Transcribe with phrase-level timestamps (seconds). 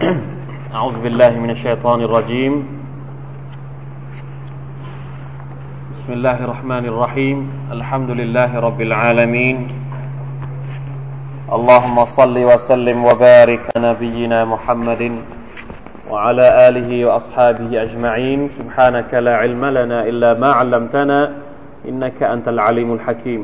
[0.74, 2.64] أعوذ بالله من الشيطان الرجيم.
[5.92, 7.38] بسم الله الرحمن الرحيم.
[7.72, 9.56] الحمد لله رب العالمين.
[11.52, 15.02] اللهم صل وسلم وبارك على نبينا محمد
[16.10, 18.48] وعلى آله وأصحابه أجمعين.
[18.48, 21.20] سبحانك لا علم لنا إلا ما علمتنا
[21.88, 23.42] إنك أنت العليم الحكيم.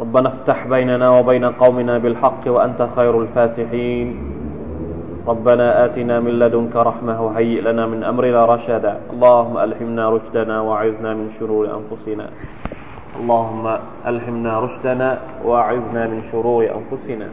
[0.00, 4.41] ربنا افتح بيننا وبين قومنا بالحق وأنت خير الفاتحين.
[5.27, 11.27] ربنا آتنا من لدنك رحمة وهيئ لنا من أمرنا رشدا اللهم ألهمنا رشدنا وعزنا من
[11.39, 12.27] شرور أنفسنا
[13.19, 13.65] اللهم
[14.05, 15.09] ألهمنا رشدنا
[15.43, 17.27] وأعذنا من شرور أنفسنا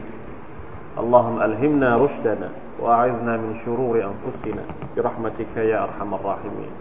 [0.97, 2.49] اللهم ألهمنا رشدنا
[2.81, 4.63] وأعذنا من شرور أنفسنا
[4.97, 6.71] برحمتك يا أرحم الراحمين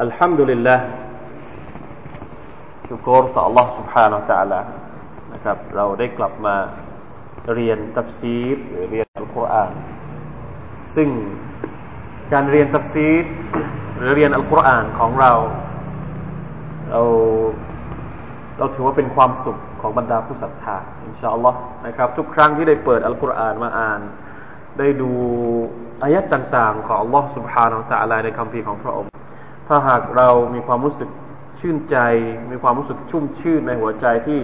[0.00, 0.80] الحمد لله
[2.88, 4.60] ชุกรต่อ Allah سبحانه และ تعالى
[5.32, 6.56] นะครับเราได้กลับมา
[7.54, 9.70] เรียนตัฟซีรหรือเรียนอัลกุรอาน
[10.94, 11.08] ซึ่ง
[12.32, 13.24] การเรียนตัฟซีร
[13.98, 15.32] หรือเรียนอัลกุรอานของเรา
[16.90, 17.00] เรา
[18.58, 24.00] เราถือว่าเป็นความสุขของบรรดาผู้ศรัทธาอินชาอัลลอฮ์นะครับ ทุกครั้งที่ได้เปิดอัลกุรอานมาอ่าน
[24.78, 25.10] ได้ดู
[26.02, 29.10] อายัดต่างๆ ของ Allah سبحانه และ تعالى ในคำพีของพระองค์
[29.68, 31.10] ถ้าหากเรามีความรู้สึก
[31.60, 31.96] ชื่นใจ
[32.50, 34.40] มีความรู้สึกชุ่มชื่นในหัวใจที่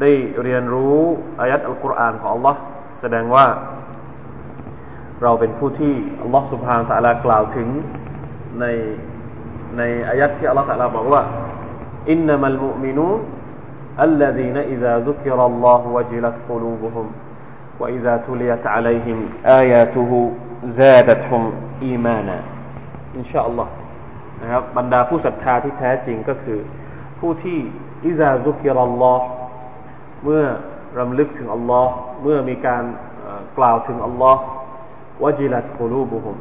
[0.00, 0.10] ได้
[0.42, 1.00] เรียนรู้
[1.40, 2.54] อายัดอัลกุรอานของ Allah
[3.00, 3.46] แสดงว่า
[5.22, 7.68] เราเป็นผู้ที่ Allah سبحانه และ تعالى กล่าวถึง
[8.60, 8.64] ใน
[9.78, 11.22] ในอายัดที่ Allah تعالى บอกว่า
[12.10, 13.18] อินนัมัลมุมินูน
[14.08, 17.06] الذين إذا ذكر الله وجلت قلوبهم
[17.80, 19.18] وإذا تليت عليهم
[19.60, 20.10] آياته
[20.64, 21.42] زادتهم
[21.82, 22.38] إيمانا
[23.18, 23.68] إن شاء الله
[24.42, 26.60] นะครับบรรดาผู้ศรัทธาที่แท้จริงก็คือ
[27.20, 27.58] ผู้ที่
[28.04, 29.26] อิซาซุกิรัลลอฮ์
[30.24, 30.44] เมื่อ
[30.98, 31.92] รำลึกถึงอัลลอฮ์
[32.22, 32.84] เมื่อมีการ
[33.58, 34.40] กล่าวถึงอัลลอฮ์
[35.22, 36.36] วจิลัตคูลูบุฮุม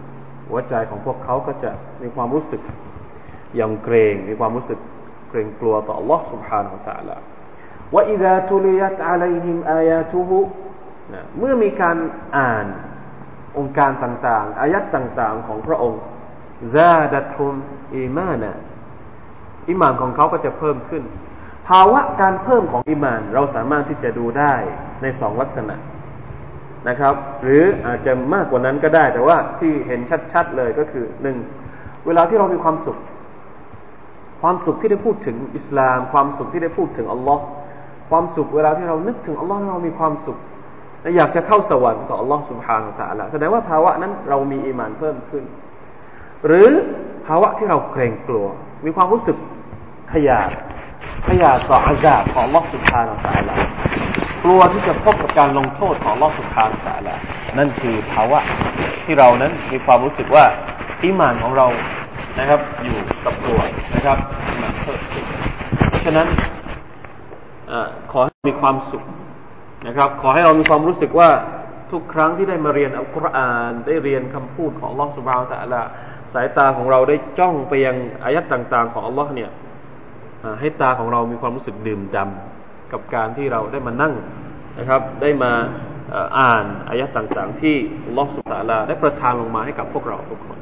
[0.49, 2.61] หัวใจของพวกเขาก็จะมีความรู้สึก
[3.59, 4.79] ยำเกรง มีความรู้สึก
[5.29, 7.17] เกรงกลัวต่อ Allah سبحانه และ تعالى
[7.93, 10.39] ว่าอิดะทุลียตอะลัยฮิมอายาตุฮุ
[11.39, 11.97] เมื่อมีการ
[12.37, 12.65] อ่าน
[13.57, 16.01] องค์การต่างๆ อายัดต่างๆ ของพระองค์
[16.75, 17.53] ซาดัตุม
[17.95, 18.53] อีมานะ
[19.69, 21.03] อิมานของเขาก็จะเพิ่มขึ้น
[21.67, 24.53] ภาวะการเพิ่มของอิมาน เราสามารถที่จะดูได้
[25.01, 25.75] ในสองลักษณะ
[26.88, 30.00] นะครับ หรืออาจจะมากกว่านั้นก็ได้ แต่ว่าที่เห็น
[30.32, 31.36] ชัดๆเลยก็คือหนึ่ง
[32.06, 32.98] เวลาที่เรามีความสุข
[34.42, 37.42] ความสุขที่ได้พูดถึงอิสลาม ความสุขที่ได้พูดถึงอัลลอฮ์
[38.10, 40.38] ความสุขเวลาที่เรานึกถึงอัลลอฮ์เรามีความสุข
[41.02, 45.44] และอยากจะเข้าสวรรค์กับอัลลอฮ์สุบฮานาตะละแสดงว่าภาวะนั้นเรามีอีมานเพิ่มขึ้น
[46.46, 46.68] หรือ
[47.26, 48.46] ภาวะที่เราเกรงกลัว
[48.84, 49.36] มีความรู้สึก
[50.12, 50.50] ขยาด
[51.28, 53.54] ขยาดต่ออาซาบของอัลลอฮ์สุบฮานาตะละ
[54.44, 57.16] กลัวที่จะพบกับการลงโทษของลอสุภานตะละ
[57.58, 58.38] นั่นคือภาวะ
[59.04, 60.44] ที่เรานั้นมีความรู้สึกว่า
[61.04, 61.66] อิมานของเรา
[62.38, 63.60] นะครับ อยู่กับตัว
[63.94, 64.18] นะครับ
[65.88, 66.28] เพราะฉะนั้น
[67.70, 67.72] อ
[68.12, 69.04] ขอให้มีความสุข
[69.86, 71.30] นะครับ ขอให้เรามีความรู้สึกว่า
[71.92, 75.82] ทุกครั้งที่ได้มาเรียนอัลกุรอานได้เรียนคำพูดของลอสุบาวตะละ
[76.34, 79.50] สายตาของเราได้จ้องไปยังอายัดต่าง ๆ ของอัลลอฮ์เนี่ย
[80.60, 82.59] ให้ตาของเรามีความรู้สึกดื่มดำ
[82.92, 84.14] กับการที่เราได้มานั่ง
[84.78, 85.52] นะครับ ได้มา
[86.38, 90.58] อ่านอายัดต่างๆ ที่อัลลอฮฺสุบฮาวตะละได้ประทานลงมาให้กับพวกเราทุกคน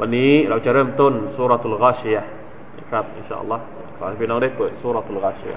[0.00, 2.16] วันนี้เราจะเริ่มต้นสุรตุลกาชีย
[2.78, 3.62] นะครับอินชาอัลลอฮ์
[3.96, 5.56] ขอให้พี่น้องได้เปิดสุรตุลกาชีย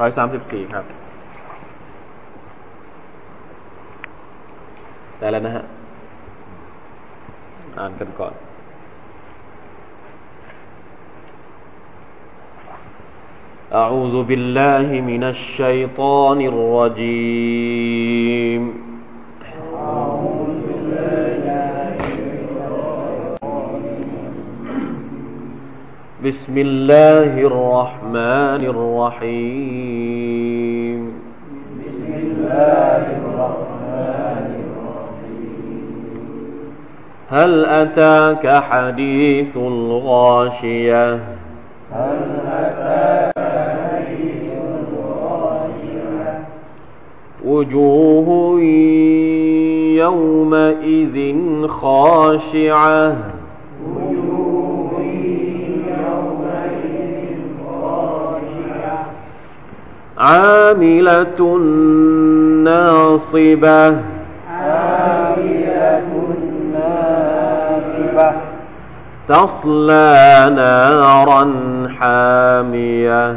[0.00, 0.84] ร้อยสามสิบสี่ครับ
[5.21, 5.63] ได้แล้วนะฮะ
[7.79, 8.33] อ่านกันก่อน
[13.73, 18.07] أعوذ بالله من الشيطان الرجيم
[26.23, 28.61] بسم الله الرحمن
[29.23, 29.81] الرحيم
[31.79, 33.60] بسم الله الرحمن
[37.32, 41.14] هل أتاك حديث الغاشية؟
[41.92, 44.52] هل أتاك حديث
[44.92, 46.38] الغاشية
[47.44, 48.60] وجوه
[49.96, 51.16] يومئذ
[51.66, 53.16] خاشعة
[53.86, 55.02] وجوه
[56.04, 57.34] يومئذ
[57.66, 59.06] خاشعة.
[60.18, 61.58] عاملة
[62.64, 64.11] ناصبة.
[69.32, 71.44] تصلى نارا
[72.00, 73.36] حامية.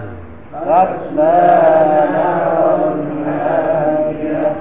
[0.54, 1.38] تصلى
[2.14, 2.96] نارا
[3.26, 4.56] حامية.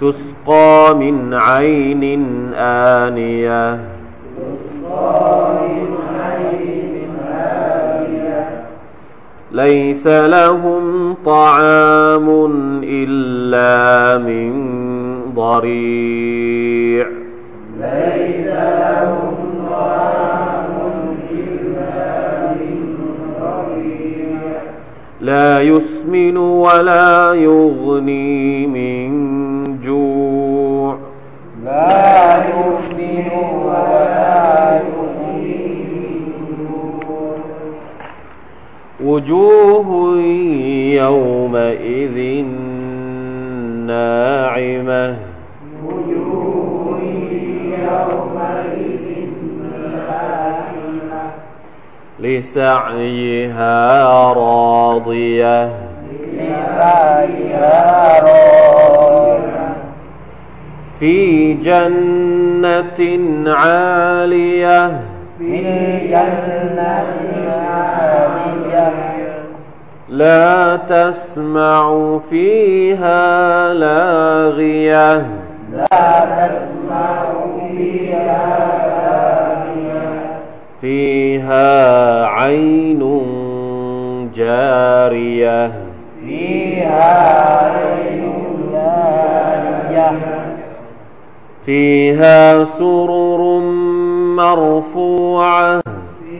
[0.00, 2.04] تسقى من عين
[2.54, 3.80] آنية.
[4.36, 8.46] تسقى من عين آنية.
[9.52, 12.28] ليس لهم طعام
[12.84, 14.54] إلا من
[15.34, 17.06] ضريع.
[17.80, 19.23] ليس لهم
[25.24, 29.10] لا يسمن ولا يغني من
[29.80, 30.98] جوع.
[31.64, 33.30] لا يؤمن
[33.64, 35.56] ولا يغني
[35.92, 36.26] من
[36.70, 37.36] جوع.
[39.04, 40.18] وجوه
[40.94, 42.44] يومئذ
[43.86, 45.23] ناعمة.
[52.24, 55.72] لسعيها راضية.
[56.34, 59.74] لسعيها راضية.
[61.00, 63.00] في جنة
[63.54, 65.00] عالية.
[65.38, 65.62] في
[66.08, 67.04] جنة
[67.70, 68.92] عالية.
[70.08, 75.26] لا تسمع فيها لاغية.
[75.72, 77.24] لا تسمع
[77.70, 78.83] فيها
[80.84, 83.00] فيها عين
[84.34, 85.72] جارية.
[86.26, 88.32] فيها عين
[88.72, 90.12] جارية.
[91.64, 93.60] فيها سرر
[94.36, 95.80] مرفوعة.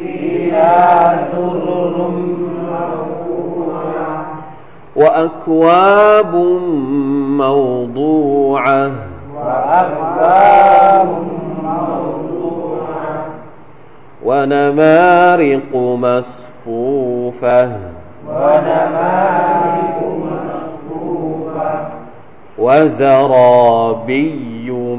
[0.00, 2.10] فيها سرر
[2.70, 4.26] مرفوعة.
[4.96, 6.34] وأكواب
[7.38, 8.90] موضوعة.
[9.36, 11.33] وأكواب موضوعة
[14.24, 17.72] ونمارق مصفوفة.
[18.28, 21.70] ونمارق مصفوفة
[22.58, 23.90] وزرابي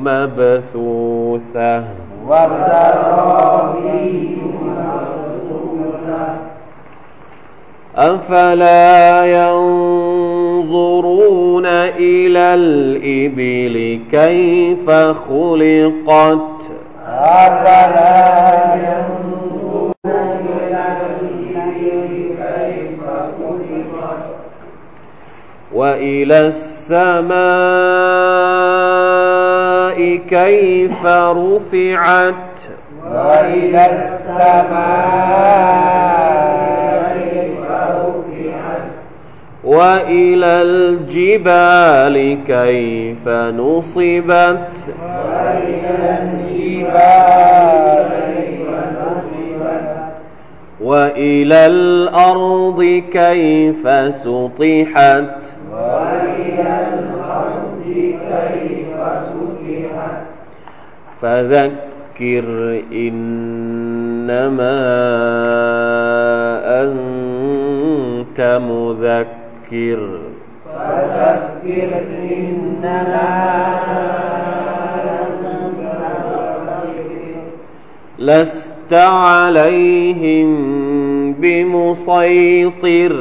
[0.03, 1.83] مبثوثة.
[2.27, 3.25] وزرابي
[7.97, 10.85] أفلا ينظرون
[11.65, 16.61] إلى الإبل كيف خلقت؟
[17.07, 19.14] أفلا ينظرون
[25.75, 27.35] وإلى السماء
[30.15, 32.59] كيف رفعت؟
[33.11, 35.15] وإلى السماء
[37.13, 38.87] كيف رفعت؟
[39.63, 44.69] وإلى الجبال كيف نصبت؟
[45.27, 48.69] وإلى الجبال كيف
[49.01, 49.95] نصبت
[50.81, 58.99] وإلى الأرض كيف سطحت؟ وإلى الأرض كيف
[59.31, 60.17] سطحت
[61.21, 62.47] فذكر
[62.91, 64.77] إنما
[66.81, 70.01] أنت مذكر.
[70.65, 71.89] فذكر
[72.31, 73.55] إنما
[78.19, 80.49] لست عليهم
[81.33, 83.15] بمسيطر.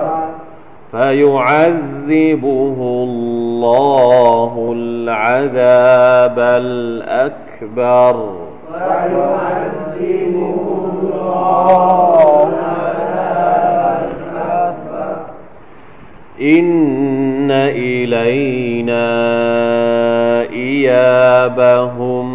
[0.91, 8.15] فيعذبه الله العذاب الأكبر.
[8.73, 10.55] ويعذبه
[10.93, 15.15] الله العذاب الأكبر
[16.43, 19.09] إن إلينا
[20.51, 22.27] إيابهم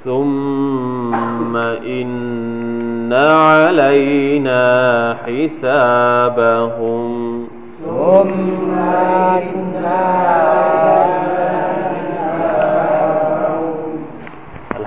[0.04, 4.62] ثم إن علينا
[5.26, 7.12] حسابهم
[7.84, 11.21] ثم إنا إلينا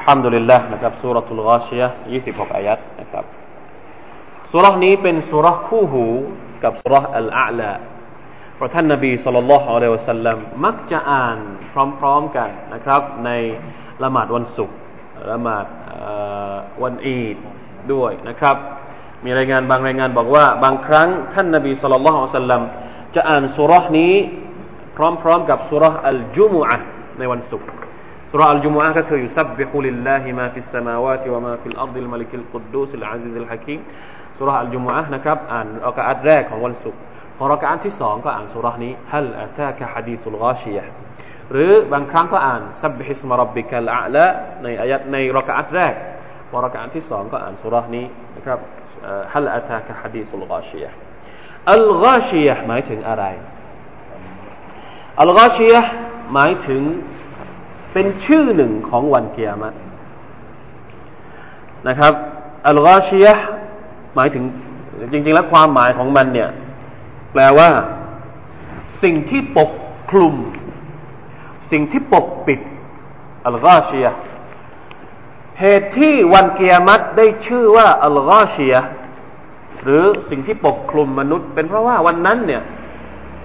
[0.09, 1.87] ฮัมดุลิลละนะครับสุรทูลกาชียะ
[2.21, 3.25] 26 อายัดนะครับ
[4.51, 6.05] สุรนี้เป็นสุรคู่หู
[6.63, 7.71] กับสุรอัลอาลา
[8.55, 11.37] เพราะท่านนบีสุลต่านละฮ์อะลัยวะสัลลัมมักจะอ่าน
[11.99, 13.29] พร้อมๆกันนะครับ ใน
[14.03, 14.77] ละหมาดวันศุกร์
[15.31, 15.65] ละหมาด
[16.83, 17.37] วันอีด
[17.93, 18.55] ด้วยนะครับ
[19.25, 22.61] มีรายงานบางรายงานบอกว่า บางครั้งท่านนบีصلى الله عليه وسلم
[23.15, 24.13] จะอ่านสูเราะฮฺนี้
[24.95, 24.97] พ
[25.27, 26.77] ร้อมๆกับสูเราะฮฺอัลญุมุอะฮฺ
[27.19, 27.67] ในวันศุกร์
[28.37, 33.79] สุราอัลจุมุอะก็คือยุซับบิฮุลิลลาฮิมาฟิสสมาวาติวะมาฟิลอัรดิลมะลิกิลกุดดูสิลอาซิซิลฮะกีม
[34.37, 36.99] สุราอัลจุมุอะนะครับอ่านร็อกอะฮฺแรกของวันศุกร์
[37.37, 40.83] พอร็อกอะฮฺที่สองก็อ่านสูเราะฮฺนี้ هل أتاك حديث الغاشية
[41.51, 44.25] หรือบางครั้งก็อ่านسبح اسم ربك الأعلى
[44.63, 45.93] ในอายัดในรักอัดแรก
[46.49, 48.59] พอรักอันที่สองก็อ่านสุรานี้นะครับ
[49.33, 50.89] ฮัลอัตากะฮะดีสุลกาชียะ
[51.73, 53.23] อัลกาชียะหมายถึงอะไร
[55.21, 55.81] อัลกาชียะ
[56.33, 56.81] หมายถึง
[57.97, 59.77] เป็นชื่อหนึ่งของวันเกียรติ
[61.87, 62.13] นะครับ
[62.67, 63.33] อัลกาชียะ
[64.15, 64.43] หมายถึง
[65.11, 66.49] จริง ๆ แล้วความหมายของมันเนี่ย
[67.31, 67.69] แปลว่า
[69.03, 69.71] สิ่งที่ปก
[70.11, 70.35] คลุม
[71.71, 72.59] สิ่งที่ปกปิด
[73.45, 74.05] อัลกาชีย
[75.59, 78.73] เหตุที่วันเกียรติได้ชื่อว่าอัลกาชีย
[79.83, 82.61] หรือสิ่งที่ปกคลุมมนุษย์ เป็นเพราะว่าวันนั้นเนี่ย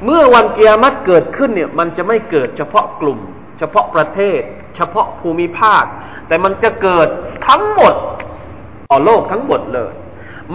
[0.04, 3.21] เมื่อวันเกียรติเกิดขึ้นเนี่ย มันจะไม่เกิดเฉพาะกลุ่ม
[3.61, 4.40] เฉพาะประเทศ
[4.76, 5.85] เฉพาะภูมิภาค
[6.29, 7.09] แต่มันจะเกิด
[7.49, 7.95] ทั้งหมด
[8.90, 9.93] ต่อโลกทั้งหมดเลย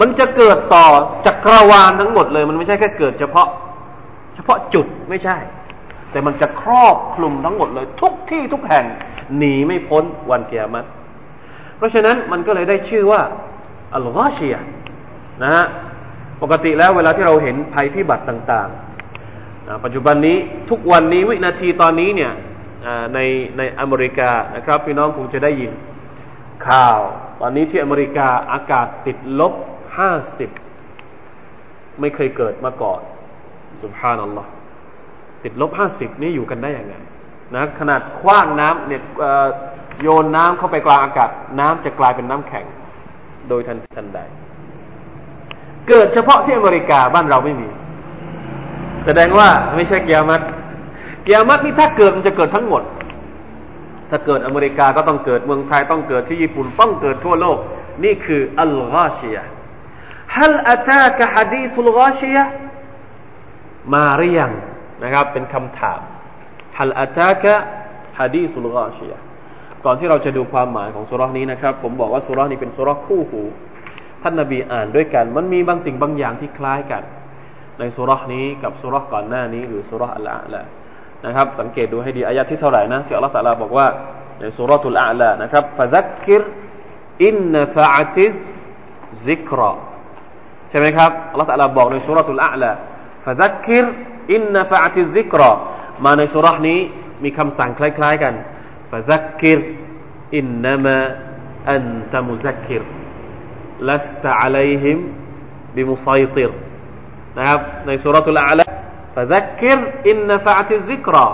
[0.00, 0.86] มันจะเกิดต่อ
[1.26, 3.48] จักรวาลทั้งหมดเลย มันไม่ใช่แค่เกิดเฉพาะ
[4.34, 5.36] เฉพาะจุดไม่ใช่
[6.10, 8.84] แต่มันจะครอบคลุมทั้งหมดเลย ทุกที่ทุกแห่ง
[9.36, 10.86] หนีไม่พ้นวันเกียรติ
[11.76, 13.20] เพราะฉะนั้นมันก็เลยได้ชื่อว่า
[13.94, 14.56] อัลกอชีย
[15.42, 15.64] นะฮะ
[16.42, 20.36] ปกติแล้วเวลาที่เราเห็นภัยพิบัติต่างๆ ปัจจุบันนี้
[20.70, 22.32] ทุกวันนี้วินาทีตอนนี้เนี่ย
[23.14, 23.18] ใน
[23.58, 25.72] ในอเมริกานะครับพี่น้องคงจะได้ยิน
[26.68, 26.98] ข่าว
[27.40, 29.52] ตอนนี้ที่อเมริกาอากาศติดลบ
[29.98, 30.50] ห้าสิบ
[32.00, 33.00] ไม่เคยเกิดมาก่อน
[33.82, 34.50] สุภานัลลอฮ์
[35.44, 36.96] ติดลบห้าสิบนี่อยู่กันได้ยังไง
[37.54, 39.02] นะขนาดคว้างน้ำเนี่ย
[40.02, 42.66] โยนน้ำเข้าไปกลางอากาศ น้ำจะกลายเป็นน้ำแข็ง
[43.48, 44.20] โดยทันทันใด
[45.88, 47.68] เกิดเฉพาะที่อเมริกาบ้านเราไม่มี
[49.04, 50.44] แสดงว่าไม่ใช่เกียรติ
[51.26, 52.82] เกียรตินี่ถ้าเกิดมันจะเกิดทั้งหมด
[54.10, 57.58] ถ้าเกิดอเมริกาก็ต้องเกิดเมืองไทยต้องเกิดที่ญี่ปุ่นต้องเกิดทั่วโลก
[58.04, 59.36] นี่คืออัลกาชีย
[60.34, 62.36] ฮัลอัตากะฮะดีสุลกาชีย
[63.94, 64.52] มาหรือยัง
[65.02, 66.00] นะครับเป็นคำถาม
[66.78, 67.54] ฮัลอัตากะ
[68.18, 69.12] ฮะดีสุลกาชีย
[69.84, 73.42] ก่อนที่เราจะดูความหมายของสุรานี้นะครับ ผมบอกว่าสุรานี้เป็นสุราคู่หู
[74.22, 77.02] ท่านนบีอ่านด้วยกัน มันมีบางสิ่งบางอย่างที่คล้ายกัน
[77.78, 80.62] ในสุรานี้กับสุราก่อนหน้านี้ หรือสุราอัลละ
[81.24, 83.86] นะครับ สังเกตดูให้ดีอายะที่เท่าไหร่นะที่อัลลอฮฺ تعالى บอกว่า
[84.38, 86.42] ใน سورة الأعلى นะครับ فذكر
[87.24, 89.72] إن نفعت الذكرى
[90.70, 92.70] ใช่ไหมครับอัลลอฮฺตะลาบอกในสุรทูลอาลา
[93.24, 93.86] ฟะซักกิร
[94.32, 95.50] อินนฟะอัติซิกรอ
[96.04, 96.78] มาในสุรษนี้
[97.24, 98.34] มีคำสั่งคล้าย ๆ กัน
[98.90, 99.60] فذكر
[100.36, 102.82] إنما أنت مذكر
[103.88, 104.98] لست عليهم
[105.76, 106.50] บิมุซัยติร
[107.38, 108.64] นะครับในสุรทูลอาลา
[109.15, 109.77] فذكر
[110.11, 111.27] إن نفعت الذكرى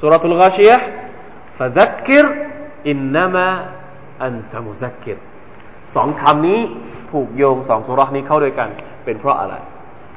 [0.00, 0.78] سورة الغاشية
[1.58, 2.24] فذكر
[2.86, 3.48] إنما
[4.22, 5.18] أنت مذكر
[5.94, 6.60] สองคำนี้
[7.10, 8.68] ผูกโยงสองสุรานี้เข้าด้วยกัน
[9.04, 9.54] เป็นเพราะอะไร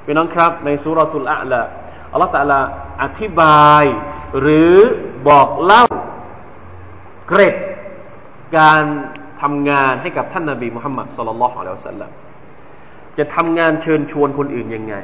[0.05, 1.61] พี่น้องครับ ในสุรทุลอะละ
[2.11, 2.59] อัลลอฮฺตะลา
[3.03, 3.83] อธิบาย
[4.41, 4.75] หรือ
[5.27, 5.83] บอกเล่า
[7.27, 7.55] เกร็ด
[8.57, 8.83] การ
[9.41, 12.11] ทำงานให้กับท่านนาบีมุฮัมมัดสุลลัลลอฮุอะลัยฮิวสัลลัม
[13.17, 14.95] จะทำงานเชิญชวนคนอื่นยังไง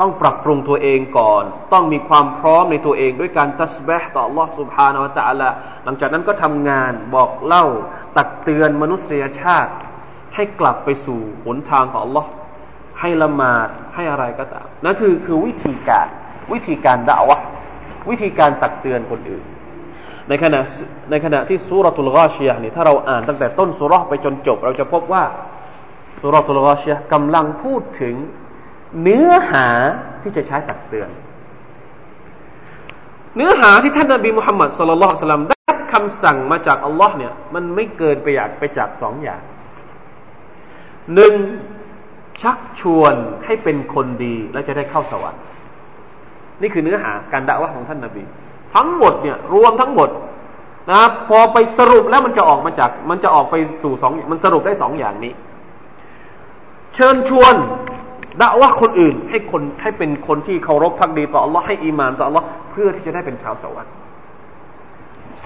[0.00, 5.48] ต้องปรับปรุงตัวเองก่อน ต้องมีความพร้อมในตัวเองด้วยการตัสบห์ต่อ Allah سبحانه และ تعالى
[5.84, 7.64] หลังจากนั้นก็ทำงานบอกเล่า
[8.16, 9.72] ตักเตือนมนุษยชาติ
[10.34, 12.26] ให้กลับไปสู่หนทางของ Allah
[13.00, 16.06] ให้ละหมาดให้อะไรก็ตามนั่นคือคือวิธีการ
[16.52, 17.38] วิธีการด่าวะ
[18.10, 19.44] วิธีการตักเตือนคนอื่น
[20.28, 20.60] ในขณะ
[21.10, 25.24] ในขณะที่สุรทูลกาชียนี่ถ้าเราอ่านตั้งแต่ต้นสุรไปจนจบ เราจะพบว่า
[26.20, 28.14] สุรทูลกาชียกำลังพูดถึง
[29.03, 29.67] เนื้อหา
[30.21, 31.09] ที่จะใช้ตักเตือน
[33.35, 39.41] เนื้อหาที่ท่านนบีมุฮัมมัดสุลลัลสลัมได้รับคำสั่งมาจากอัลลอฮ์เนี่ย มันไม่เกินไปอยากไปจากสองอย่าง
[41.15, 41.33] หนึ่ง
[42.41, 45.41] ชักชวนให้เป็นคนดีและจะได้เข้าสวรรค์
[46.61, 48.23] นี่คือเนื้อหาการด่าว่าของท่านนาบี
[48.75, 50.09] ทั้งหมดเนี่ยรวมทั้งหมด
[50.91, 55.33] นะพอไปสรุปแล้วมันจะออกมาจาก มันจะออกไปสู่สองมันสรุปได้สองอย่างนี้
[56.93, 57.55] เชิญชวน
[58.41, 63.93] ด่าว่าคนอื่นให้คนให้เป็นคนที่เคารพพักดีต่อ Allah ให้อีมานต่อ Allah เพื่อที่จะได้เป็นชาวสวรรค์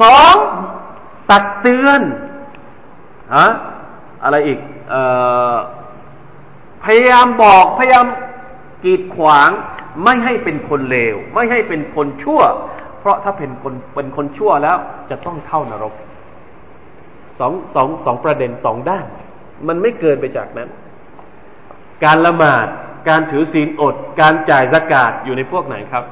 [0.02, 0.36] สอง
[1.30, 2.02] ตักเตือน
[3.36, 3.48] ฮะ
[4.24, 4.60] อะไรอีก
[4.94, 4.96] อ
[5.54, 5.56] อ
[6.84, 8.06] พยายามบอกพยายาม
[8.84, 9.50] กีดขวาง
[10.04, 12.42] ไม่ให้เป็นคนเลว ไม่ให้เป็นคนชั่ว
[13.00, 14.78] เพราะถ้าเป็นคนเป็นคนชั่วแล้ว
[15.10, 15.94] จะต้องเข้านรก
[17.40, 19.06] สองสองสองประเด็นสองด้าน
[19.68, 20.70] มันไม่เกินไปจากนั้น
[22.06, 22.68] การละหมาด
[23.10, 26.04] การถือศีลอด การจ่ายสกาดอยู่ในพวกไหนครับ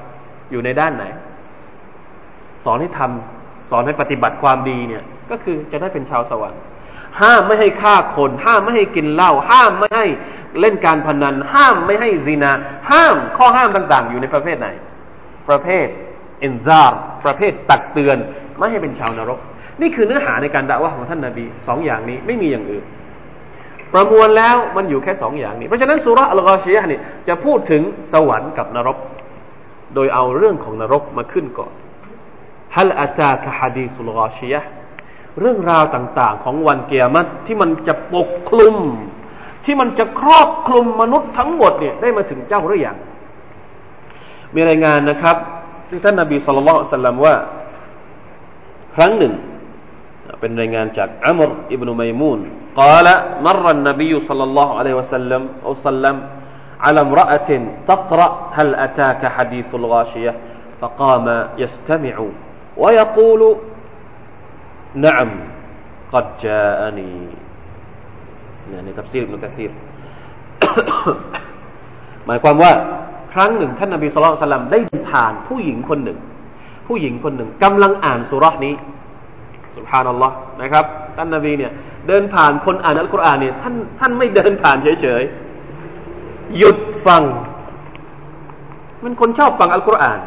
[0.51, 1.05] อยู่ในด้านไหน
[2.63, 6.61] สอนให้ทำสอนให้ปฏิบัติความดีเนี่ย ก็คือจะได้เป็นชาวสวรรค์
[7.21, 10.07] ห้ามไม่ให้ฆ่าคน ห้ามไม่ให้กินเหล้าห้ามไม่ให้
[10.59, 12.51] เล่นการพนัน ห้ามไม่ให้ซีนา
[12.91, 14.67] ห้ามข้อห้ามต่าง ๆ อยู่ในประเภทไหน
[15.49, 15.87] ประเภท
[16.43, 18.17] อินซาร์ประเภทตักเตือน
[18.57, 19.39] ไม่ให้เป็นชาวนรก
[19.81, 22.85] นี่คือเนื้อหาในการด่าว่าของท่านนาบีสองอย่างนี้ไม่มีอย่างอื่น
[23.93, 27.81] ประมวลแล้วมันอยู่แค่สองอย่างนี้ เพราะฉะนั้นสุรอัลกอชียะนี่จะพูดถึง
[28.11, 28.97] สวรรค์กับนรก
[29.95, 31.73] โดยเอาเรื่องของนรกมาขึ้นก่อน
[32.75, 34.61] ฮัลอาตาคฮะดีสุลกอชียะ
[35.39, 38.75] เรื่องราวต่าง ๆ ของวันเกียรติที่มันจะปกคลุม
[39.65, 42.97] ที่มันจะครอบคลุมมนุษย์ทั้งหมดเนี่ยได้มาถึงเจ้าหรือยัง
[44.55, 45.35] มีรายงานนะครับ
[45.89, 47.35] ที่ท่านนาบีสุลต่านสัลลัมว่า
[48.95, 49.33] ครั้งหนึ่ง
[50.40, 52.40] เป็นรายงานจากอัมรอิบนุมัยมูน
[52.82, 53.06] قال
[53.46, 56.16] مر النبي صلى الله عليه وسلم وسلم
[56.84, 57.50] على امرأة
[57.86, 60.32] تقرأ هل أتاك حديث الغاشية
[60.80, 61.26] فقام
[61.62, 62.16] يستمع
[62.76, 63.40] ويقول
[64.94, 65.30] نعم
[66.12, 67.12] قد جاءني
[68.74, 69.70] يعني تفسير ابن كثير
[72.26, 72.72] หมายความว่า
[73.32, 74.78] ครั้งหนึ่งท่านนบีสุลต่านได้
[75.10, 76.18] ผ่านผู้หญิงคนหนึ่ง
[76.86, 78.74] ผู้หญิงคนหนึ่งกำลังอ่านสุรานี้
[79.75, 80.85] สุภานัลลอฮ์นะครับ
[81.17, 81.71] ท่านนบีเนี่ย
[82.07, 87.23] เดินผ่านคนอ่านอัลกุรอานเนี่ยท่านท่านไม่เดินผ่านเฉยๆหยุดฟัง
[89.03, 90.19] มันคนชอบฟังอัลกุรอาน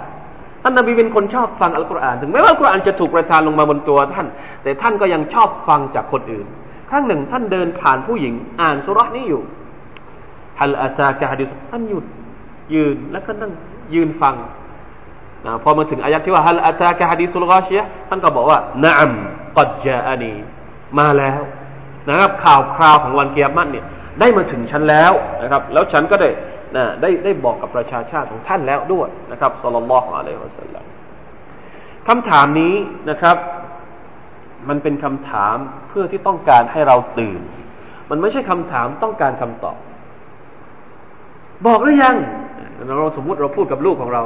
[0.63, 4.27] ท่านนบีเป็นคนชอบฟังอัลกุรอานถึงแม้ว่าอัลกุรอานจะถูกประทานลงมาบนตัวท่าน
[4.63, 6.47] แต่ท่านก็ยังชอบฟังจากคนอื่น
[6.91, 9.43] ครั้งหนึ่งท่านเดินผ่านผู้หญิงอ่านสุรานี้อยู่
[10.61, 12.05] ฮัลอาตากะฮะดิษท่านหยุด
[12.75, 13.53] ยืนแล้วก็นั่ง
[13.95, 14.35] ยืนฟัง
[15.47, 19.13] นะพอมาถึงอายัดที่ว่าฮัลอาตากะฮะดิสุลกาชียท่านก็บอกว่านะอัม
[19.59, 20.35] กัดจาอานี
[20.99, 21.41] มาแล้ว
[22.09, 23.85] นะครับข่าวคราวของวันเกียรติเนี่ย
[24.21, 26.29] ได้มาถึงฉันแล้วนะครับ แล้วฉันก็ได้
[26.77, 30.85] นะได้ได้บอกกับประชาชาติของท่านแล้วด้วยนะครับสุลลัลลอฮุอะลัยฮิวะสัลลัม
[32.09, 32.75] คำถามนี้
[33.11, 33.37] นะครับ
[34.69, 35.57] มันเป็นคำถาม
[35.89, 37.41] เพื่อที่ต้องการให้เราตื่น
[38.11, 39.77] มันไม่ใช่คำถามต้องการคำตอบ
[41.67, 42.17] บอกหรือยัง
[42.99, 44.23] เราสมมุติเราพูดกับลูกของเรา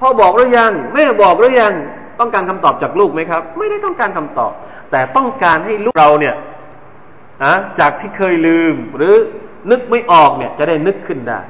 [0.00, 1.74] พ่อบอกหรือยัง แม่บอกหรือยัง
[2.20, 4.52] ต้องการคำตอบจากลูกไหมครับ ไม่ได้ต้องการคำตอบ
[4.90, 6.34] แต่ต้องการให้ลูกเราเนี่ย
[7.44, 9.14] นะจากที่เคยลืมหรือ
[9.70, 11.40] นึกไม่ออกเนี่ยจะได้นึกขึ้นได้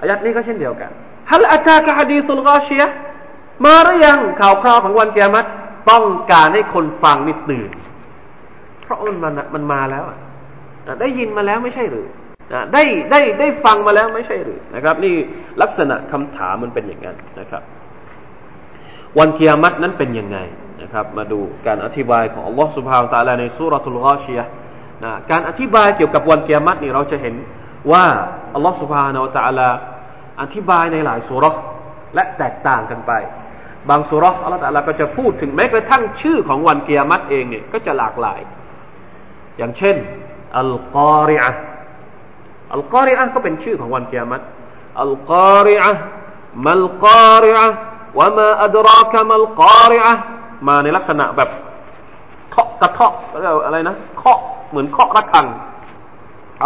[0.00, 0.90] อายัดนี้ก็เช่นเดียวกัน
[1.30, 2.82] ฮัลอาตากะฮดีสุลกอเชีย
[3.64, 5.48] มาหรือยังข่าวคราวของวันเกียรติ
[5.90, 7.70] ต้องการให้คนฟังนี่ตื่น
[8.84, 10.04] เพราะมันมันมันมาแล้ว
[11.00, 12.06] ได้ยินมาแล้วไม่ใช่หรือ
[12.72, 15.14] ได้ได้ได้ฟังมาแล้วไม่ใช่หรือนะครับ นี่
[15.62, 17.62] ลักษณะคำถามมันเป็นอย่างนั้นนะครับ
[19.18, 20.38] วันเกียรตินั้นเป็นยังไง
[20.82, 24.38] นะครับ มาดูการอธิบายของอัลลอฮฺสุบฮาวตาลาในสุรทูลกอชีย
[25.04, 27.34] นะการอธิบายเกี่ยวกับวันเกียรตินี่เราจะเห็น
[27.92, 28.04] ว่า
[28.54, 29.68] อัลลอฮฺสุบฮานาอัลตะลา
[30.42, 31.44] อธิบายในหลายสุร
[32.14, 33.12] และแตกต่างกันไป
[33.90, 38.40] บางสูเราะฮฺอัลลอฮฺ تعالىก็จะพูดถึงแม้กระทั่งชื่อของวันกิยามะฮฺเองเนี่ยก็จะหลากหลาย
[39.58, 39.96] อย่างเช่น
[40.58, 41.50] อัลกอริอะ
[42.74, 44.44] อัลกอริอะก็เป็นชื่อของวันเกียรติ
[45.02, 45.90] อัลกอริอะ
[46.66, 47.66] มัลกอริอะ
[48.18, 50.12] วะมาอัดรากะมัลกอริอะ
[50.68, 51.50] มาในลักษณะแบบ
[52.50, 53.12] เคาะกระเทาะ
[53.64, 54.38] อะไรนะเคาะ
[54.70, 55.46] เหมือนเคาะระฆัง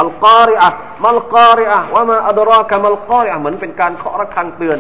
[0.01, 4.79] القارعة ما القارعة وما أدراك ما القارعة เหมือนเป็นการเคาะระฆังเตือน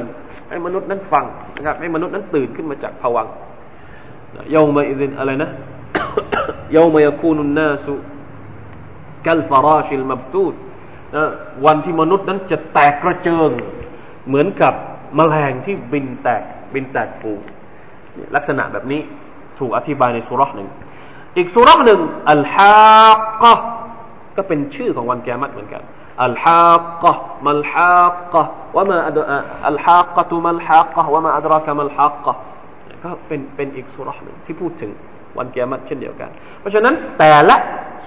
[0.49, 1.25] ให้มนุษย์นั้นฟัง
[1.57, 3.27] นะครับให้มนุษย์นั้นตื่นขึ้นมาจากผวัง
[4.55, 5.51] ยอมาอิซินอะไรนะ
[6.77, 7.95] ยอมายคูนุนนาสุ
[9.27, 10.57] กัลฟาราชิลมับซูส
[11.67, 13.51] วันที่มนุษย์นั้นจะแตกกระเจิง
[14.29, 14.75] เหมือนกับ
[15.19, 16.43] มแมลงที่บินแตก
[16.75, 17.33] บินแตกฟู
[18.35, 19.01] ลักษณะแบบนี้
[19.59, 20.69] ถูกอธิบายในสุรษหนึ่ง
[21.37, 22.75] อีกสุรษหนึ่งอัลฮา
[23.43, 23.55] กะ
[24.37, 25.83] ก็เป็นชื่อของวันแกมัดเหมือนกัน
[26.25, 27.13] อัลฮากะ
[27.47, 28.43] มัลฮากะ
[28.77, 28.97] ว่ามา
[29.69, 32.33] อัลฮากะตุมัลฮากะว่ามาอัดรากะมัลฮากกะ
[33.05, 34.91] ก็เป็นเป็นอีกสุรษหนึ่งที่พูดถึง
[35.39, 37.57] วันแกมัดเช่นเดียวกัน เพราะฉะนั้นแต่ละ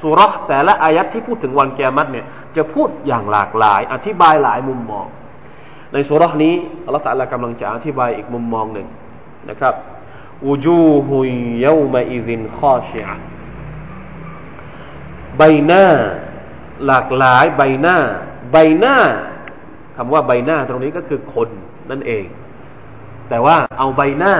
[0.01, 5.05] สุรษแต่ละอายัดที่พูดถึงวันแกมัดเนี่ยจะพูดอย่างหลากหลาย อธิบายหลายมุมมอง
[5.93, 6.53] ในสุรษนี้
[6.85, 8.87] อัลลอฮฺตะลากำลังจะอธิบายอีกมุมมองหนึ่ง
[9.49, 9.73] นะครับ
[10.45, 13.07] วูจูฮุยเยมาอิซินข้อเชีย
[15.37, 15.85] ใบหน้า
[16.85, 17.97] หลากหลายใบหน้า
[18.51, 18.95] ใบหน้า
[19.97, 21.49] คำว่าใบหน้าตรงนี้ก็คือคน
[21.91, 22.25] นั่นเอง
[23.29, 24.35] แต่ว่าเอาใบหน้า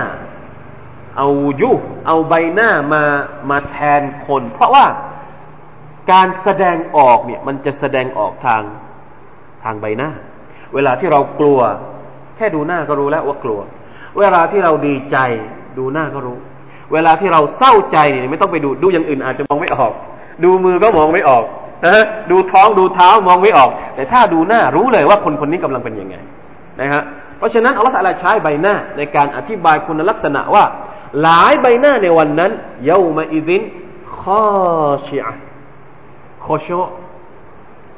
[1.17, 1.28] เอา
[1.62, 1.71] ยุ
[2.08, 3.04] เอาใบหน้ามา
[3.50, 4.86] มาแทนคน เพราะว่า
[6.12, 8.62] การแสดงออกเนี่ยมันจะแสดงออกทาง
[9.63, 10.10] ทางใบหน้า
[10.74, 11.60] เวลาที่เรากลัว
[12.36, 13.60] แค่ดูหน้าก็รู้แล้วว่ากลัว
[14.19, 15.17] เวลาที่เราดีใจ
[15.78, 16.38] ดูหน้าก็รู้
[16.93, 19.93] เวลาที่เราเศร้าใจเนี่ยไม่ต้องไปดูดูอย่างอื่นอาจจะมองไม่ออก
[20.43, 21.43] ดูมือก็มองไม่ออก
[21.86, 26.15] นะดูท้องดูเท้ามองไม่ออก แต่ถ้าดูหน้ารู้เลยว่าคนคนนี้กำลังเป็นยังไง
[26.82, 27.02] นะฮะ
[27.38, 30.63] เพราะฉะนั้นอัลลอฮฺใช้ใบหน้าในการอธิบายคุณลักษณะว่า
[31.21, 32.52] หลายใบหน้าในวันนั้น
[32.86, 33.63] เยาวมาอิดิน
[34.19, 34.43] ข้อ
[35.06, 35.34] ชีอะ
[36.45, 36.67] คอช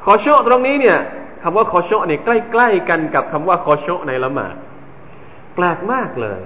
[0.04, 0.98] คอชตรงนี้เนี่ย
[1.42, 4.56] คำว่าคอชเนี่ยใกล้ๆกันกับคำว่าคอชในละหมาด
[5.56, 6.42] แปลกมากเลย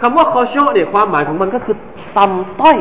[0.00, 1.76] คำว่าคอชเนี่ยความหมายของมันก็คือ
[2.18, 2.78] ต่ำต้อย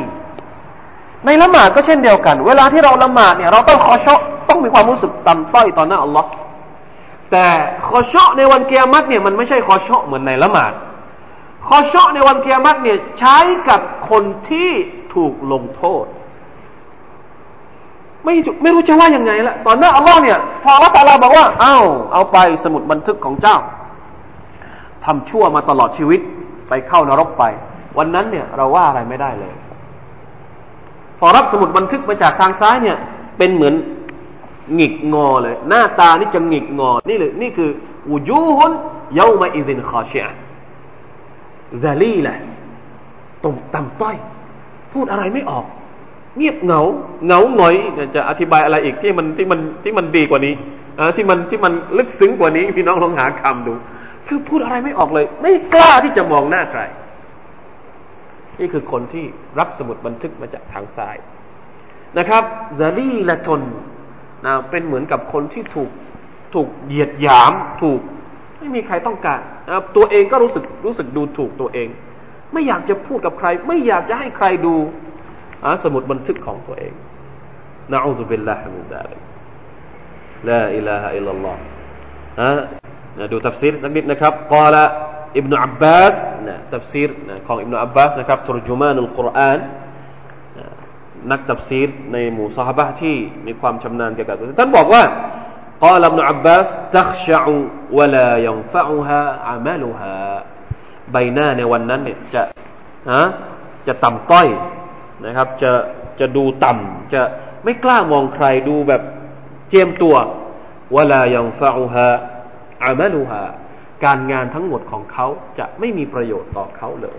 [1.26, 4.08] ในละหมาดก็เช่นเดียวกัน เวลาที่เราละหมาดเนี่ยเราต้องคอช
[4.50, 6.30] ต้องมีความรู้สึกต่ำต้อยต่อหน้าอัลลอฮ์
[7.32, 7.46] แต่
[7.90, 10.74] คอชในวันเกียรติเนี่ยมันไม่ใช่คอชเหมือนในละหมาด
[11.68, 13.38] คอชในวันเกียรติเนี่ยใช้
[13.70, 14.72] กับคนที่
[15.16, 16.06] ถูกลงโทษ
[18.24, 21.78] ไม่ไม่รู้จะว่ายังไงละตอนนั้นอัลลอฮ์เนี่ย พออัลลอฮ์ตาลาบอกว่า เอ้า
[22.14, 23.58] เอาไปสมุดบันทึกของเจ้า
[25.06, 26.20] ทำชั่วมาตลอดชีวิต
[26.70, 27.44] ไปเข้านรกไป
[27.98, 29.54] วันนั้นเนี่ยเราว่าอะไรไม่ได้เลย
[31.20, 32.98] พอรับสมุดบันทึกมาจากทางซ้ายเนี่ย
[33.38, 33.74] เป็นเหมือน
[34.76, 37.70] หงิกงอเลย หน้าตานี่จะหงิกงอ นี่เลยนี่คือ
[38.10, 38.72] อูจูฮุน
[39.16, 40.26] เยามาอิซินคอเชีย
[41.84, 42.38] ซาลีแหละ
[43.44, 44.16] ตมต่ำต้อย
[44.94, 45.66] พูดอะไรไม่ออก
[46.38, 46.82] เงียบเหงา
[47.26, 47.76] เหงาหงอย
[48.16, 50.54] จะอธิบายอะไรอีกที่มันที่มันที่มันดีกว่านี้
[51.16, 53.74] ที่มันที่มันลึกซึ้งกว่านี้ พี่น้องลองหาคำดู
[54.28, 56.82] คือพูดอะไรไม่ออกเลย ไม่กล้าที่จะมองหน้าใคร
[58.60, 59.26] นี่คือคนที่
[59.60, 61.16] รับสมุดบันทึกมาจากทางซ้าย
[62.18, 62.44] นะครับ
[62.80, 63.62] ซาลีละทน
[64.46, 65.90] นะเป็นเหมือนกับคนที่ถูก
[66.54, 68.02] ถูกเหยียดหยาม ถูก
[68.64, 69.40] ไม่มีใครต้องการ
[69.96, 71.90] ตัวเองก็รู้สึกรู้สึกดูถูกตัวเอง
[72.54, 74.76] ไม่อยากจะพูดกับใคร ไม่อยากจะให้ใครดู
[75.64, 76.94] อสมุดบันทึกของตัวเอง
[77.92, 79.22] نعوذ بالله من ذلك
[80.50, 81.62] لا إله إلا الله
[83.20, 84.86] นะดูทัฟซีรสักนิดนะครับกล่า
[85.38, 86.16] อิบนุอับบาส
[86.48, 87.10] นะทัฟซีร
[87.48, 89.60] ของอิบนุอับบาสนะครับترجمان القرآن
[91.32, 93.16] นักตัฟซีรในหมู่สหบะที่
[93.48, 95.04] มีความชำนาญเกี่ยวกับท่านบอกว่า
[95.85, 97.45] قال ابن عباس تخشع
[97.97, 100.17] ولا ينفعها عملها
[101.13, 102.43] ใบหน้าในวันนั้นเนี่ยจะ
[103.13, 103.25] ฮะ
[103.87, 104.49] จะต่ำต้อย
[105.27, 105.71] นะครับจะ
[106.21, 107.23] จะดูต่ำจะ
[107.65, 109.03] ไม่กล้ามองใครดูแบบ
[109.69, 110.17] เจียมตัว
[110.97, 112.09] วลายังฟาอูฮา
[112.85, 113.43] อามาลูฮา
[114.05, 115.27] การงานทั้งหมดของเขา
[115.59, 117.19] จะไม่มีประโยชน์ต่อเขาเลย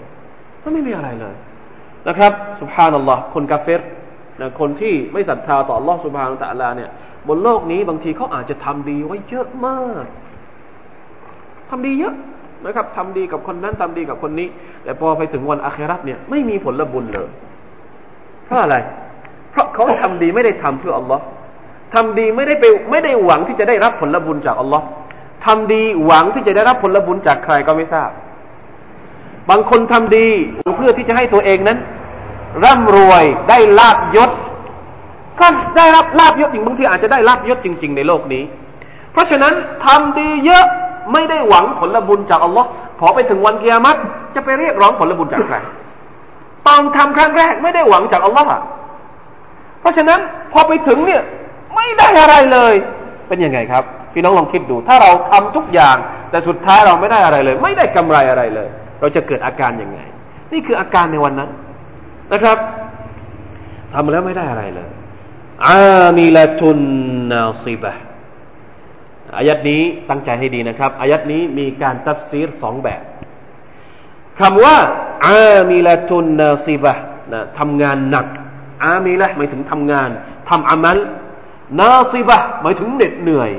[0.64, 1.36] ก็ไม่มีอะไรเลย
[2.08, 3.82] นะครับสุภานัลลอฮ์คนกาเฟร
[4.42, 6.90] นะคนที่ไม่ศรัทธาต่อ Allah สุภานัตะลาเนี่ย
[7.29, 10.07] บนโลกนี้บางทีเขาอาจจะทำดีไว้เยอะมาก
[11.71, 12.15] ทำดีเยอะ
[12.65, 14.49] นะครับทำดีกับคนนั้นทำดีกับคนนี้
[14.85, 17.29] แต่พอไปถึงวันอาคราตเนี่ยไม่มีผลบุญเลย
[18.45, 18.77] เพราะอะไร
[19.51, 21.25] เพราะเขาทำดีไม่ได้ทำเพื่ออัลลอฮ์
[21.95, 24.85] ทำดีไม่ได้ไปไม่ได้หวังที่จะได้รับผลบุญจากอัลลอฮ์
[25.47, 28.11] ทำดีหวังที่จะได้รับผลบุญจากใครก็ไม่ทราบ
[29.51, 30.29] บางคนทำดี
[30.77, 31.79] เพื่อที่จะให้ตัวเองนั้น
[32.65, 34.31] ร่ำรวยได้ลาบยศ
[35.41, 38.43] ก็ได้รับลาบยศจริงบางทีอาจจะได้ลาบยศจริง ๆ ในโลกนี้
[39.13, 40.65] เพราะฉะนั้นทำดีเยอะ
[41.13, 42.69] ไม่ได้หวังผลบุญจากอัลลอฮ์
[43.01, 43.99] พอไปถึงวันกียรติ
[44.35, 45.57] จะไปเรียกร้องผลบุญจากใคร
[46.67, 48.49] ตอนทำครั้งแรกไม่ได้หวังจากอัลลอฮ์
[49.81, 50.21] เพราะฉะนั้น
[50.53, 51.23] พอไปถึงเนี่ย
[51.77, 52.75] ไม่ได้อะไรเลย
[53.29, 55.97] เป็นยังไงครับ พี่น้องลองคิดดู ถ้าเราทำทุกอย่าง
[56.31, 58.69] แต่สุดท้ายเราไม่ได้อะไรเลย ไม่ได้กำไรอะไรเลย
[59.01, 60.01] เราจะเกิดอาการยังไง
[60.53, 61.51] นี่คืออาการในวันนั้น
[62.33, 62.59] นะครับ
[63.93, 64.89] ทำแล้วไม่ได้อะไรเลย
[65.69, 67.93] عاملة ناصبة
[69.39, 73.03] อายัดนี้ตั้งใจให้ดีนะครับ อายัดนี้มีการตัฟซีรสองแบบ
[74.41, 74.77] คำว่า
[75.27, 76.95] عاملة ناصبة
[77.33, 78.27] นะทำงานหนัก
[78.85, 80.09] عاملة หมายถึงทำงาน
[80.49, 80.99] ทำอามัล
[81.81, 83.51] ناصبة หมายถึงเหน็ดเหนื่อย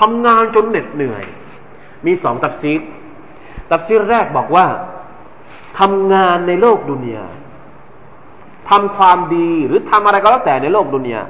[0.00, 1.24] ทำงานจนเหน็ดเหนื่อย
[2.06, 2.80] มีสองตัฟซีร
[3.70, 4.66] ตัฟซีรแรกบอกว่า
[5.78, 7.26] ทำงานในโลกดุนยา
[8.70, 11.22] ทำความดีหรือทำอะไรก็แล้วแต่ในโลกดุนยา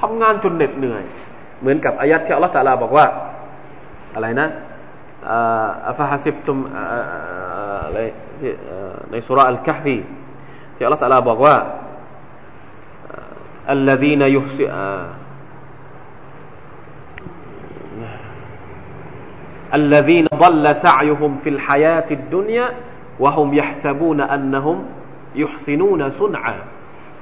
[0.00, 1.02] ทำงานจนเหน็ดเหนื่อย
[1.60, 3.06] เหมือนกับอายะที่อัลลอฮฺตะลาบอกว่า
[4.14, 4.48] อะไรนะ
[5.88, 6.56] อัฟฮะซิบตุม
[7.84, 7.98] อะไร
[9.10, 9.96] ในสุราอัลกัฟฟี
[10.76, 11.56] ที่อัลลอฮฺตะลาบอกว่า
[13.78, 14.72] الذين يحسن
[19.74, 22.66] الذين ضل سعيهم في الحياة الدنيا
[23.20, 24.76] وهم يحسبون أنهم
[25.34, 26.56] يحسنون صنعا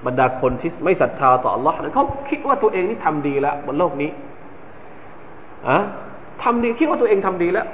[0.06, 4.11] บรรดาคนที่ไม่ศรัทธาต่อ Allah นะเขาคิดว่าตัวเองนี่ทำดีแล้วบนโลกนี้
[5.68, 5.78] อะ
[6.42, 7.66] ทำดีคิดว่าตัวเองทำดีแล้ว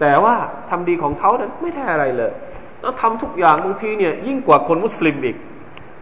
[0.00, 0.34] แต่ว่า
[0.70, 2.32] ทำดีของเขานั้นไม่ได้อะไรเลย
[2.80, 5.36] แล้วทำทุกอย่างบางทีเนี่ย ยิ่งกว่าคนมุสลิมอีก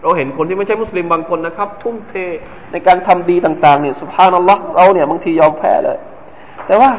[0.02, 2.14] เราเห็นคนที่ไม่ใช่มุสลิมบางคนนะครับ ทุ่มเท
[2.72, 5.98] ในการทำดีต่างๆเนี่ยسبحان اللهเราเนี่ยบางทียอมแพ้เลย
[6.66, 6.90] แต่ว่า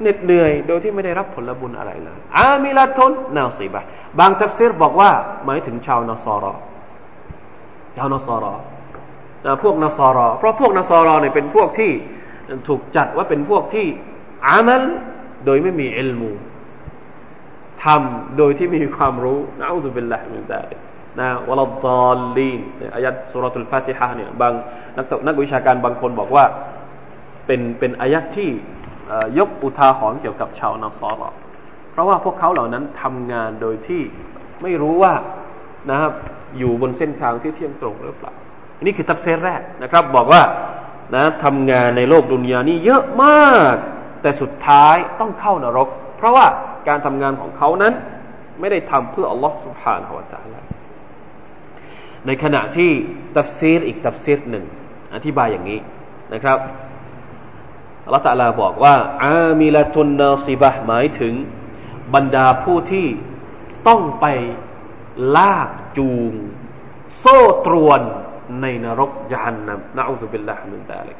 [0.00, 3.82] เหน็ดเหนื่อยโดยที่ไม่ได้รับผลบุญอะไรเลย عاملة ناصبة
[4.18, 5.10] บางทัฟซีรบอกว่า
[5.46, 6.52] หมายถึงชาวนอสอรอ
[7.98, 8.54] ชาวนอสอรอ
[9.62, 11.92] พวกนสอรอ เพราะพวกนสอรอเนี่ยเป็นพวกที่
[12.68, 13.86] ถูกจัดว่าเป็นพวกที่
[14.46, 14.82] อามัล
[15.44, 16.30] โดยไม่มีอิลมู
[17.84, 20.62] ทำโดยที่ไม่มีความรู้นะอุบิลละมินดา
[21.18, 22.60] นะวลดอลลีน
[22.94, 24.52] อายัดสุรทูลฟาติฮะเนี่ยบาง
[24.96, 26.44] นักนักวิชาการบางคนบอกว่า
[27.46, 28.50] เป็นเป็นอายัดที่
[29.38, 31.30] ยกอุทาหรณ์เกี่ยวกับชาวนาซอรอ
[31.92, 34.02] เพราะว่าพวกเขาเหล่านั้นทำงานโดยที่
[34.62, 35.14] ไม่รู้ว่า
[35.90, 36.12] นะครับ
[36.58, 38.32] อยู่บนเส้นทางที่เที่ยงตรงหรือเปล่า
[38.76, 40.42] อันนี้คือตับเซตแรกนะครับ บอกว่า
[41.14, 43.74] นะทำงานในโลกดุนยานี้เยอะมาก
[44.22, 46.46] แต่สุดท้ายต้องเข้านรก เพราะว่า
[46.88, 47.94] การทำงานของเขานั้น
[48.60, 50.60] ไม่ได้ทำเพื่ออัลลอฮฺสุบฮานฮาวะตาลา
[52.26, 52.90] ในขณะที่
[53.36, 54.64] ตัฟซีรอีกตัฟซีรหนึ่ง
[55.14, 55.80] อธิบายอย่างนี้
[56.34, 56.58] นะครับ
[58.04, 61.34] อัลลอฮฺตะลาบอกว่า อามิลตุนนาซีบะหมายถึง
[62.14, 63.06] บรรดาผู้ที่
[63.88, 64.26] ต้องไป
[65.36, 66.32] ลากจูง
[67.18, 68.02] โซ่ตรวน
[68.60, 71.18] ในนรกญะฮันนัมنعوذ بالله من ذلك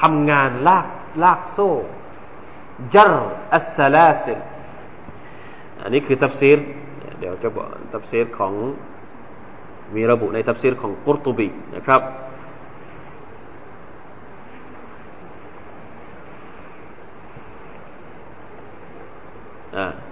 [0.00, 0.88] ทำงานลาก
[1.22, 1.70] ลากโซ่
[2.94, 4.40] جر السلاسل
[5.82, 6.58] อันนี้คือตัฟซีร
[7.18, 8.52] เดี๋ยวจะบอกตัฟซีรของ
[9.94, 12.02] มีระบุในตัฟซีรของกุรตุบีนะครับ
[19.72, 20.11] เป็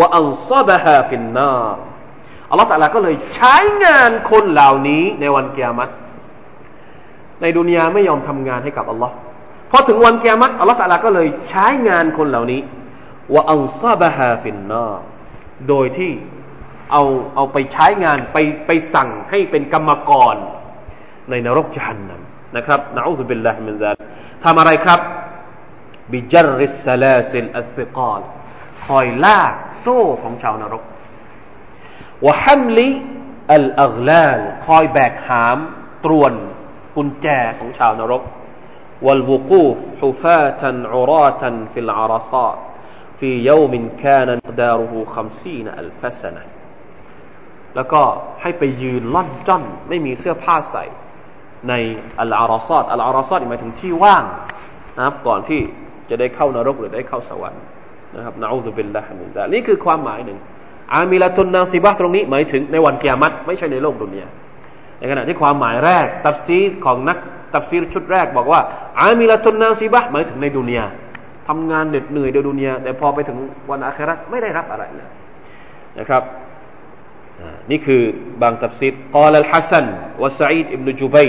[0.00, 1.60] وأنصبها في النار
[2.50, 5.92] อัลลอฮฺตะลาก็เลยใช้งานคนเหล่านี้ในวันเกียมัต
[7.42, 9.14] ในดุนยาไม่ยอมทำงานให้กับอัลลอฮ์
[9.70, 12.60] พอถึงวันเกียมัตอัลลอฮฺตะลาก็เลยใช้งานคนเหล่านี้
[13.34, 14.90] وأنصبها في النار
[15.68, 16.12] โดยที่
[16.92, 17.02] เอา
[17.34, 20.36] เอาไปใช้งานไปไปสั่งให้เป็นกรรมกร
[21.30, 22.20] ในนรกญะฮันนัม
[22.56, 23.96] นะครับنعوذ بالله من ذلك
[24.44, 25.00] ทำอะไรครับ
[26.12, 28.20] بجر السلاسل الثقال
[28.86, 29.52] คอยลาก
[29.88, 30.82] โซ่ของชาวนรก
[32.26, 35.58] وحمل الأغلالคอยแบกหาม
[36.04, 36.32] ตรวน
[36.96, 37.26] กุญแจ
[37.58, 38.22] ของชาวนรก
[39.06, 42.56] วัลวุกูฟฮุฟาตันอุราตันฟิลอาราซาต
[43.18, 45.24] ฟียามินคานันดารูฮูคั
[45.64, 46.36] นอัลฟาสน
[47.76, 48.02] แล้วก็
[48.42, 50.84] ให้ไปยืนล่อนจ้อน ไม่มีเสื้อผ้าใส่
[51.68, 51.74] ใน
[52.20, 54.24] العرصات العرصاتหมายถึงที่ว่าง
[54.96, 55.60] นะครับก่อนที่
[56.10, 57.62] จะได้เข้านรกหรือได้เข้าสวรรค์
[58.14, 60.38] นะครับنعوذ بالله منแต่นี่คือความหมายหนึ่ง
[60.94, 64.28] عاملة ناصبةตรงนี้หมายถึงในวันเกียมัตไม่ใช่ในโลกดุนยา
[64.98, 67.18] ในขณะที่ความหมายแรก ตัฟซีรของนัก
[67.54, 68.60] ตัฟซีชุดแรกบอกว่า
[69.00, 70.84] عاملة ناصبةหมายถึงในดุนยา
[71.48, 73.38] ทำงานเหน็ดเหนื่อยเดียวดุนยาแต่พอไปถึง
[73.70, 75.08] วันอาคราไม่ได้รับอะไรเลย
[75.98, 76.22] นะครับ
[77.70, 78.02] นี่คือ
[78.42, 79.86] บางตัฟซีกอลัลฮัสัน
[80.22, 81.28] วะสัยด์อิบนุจุบัย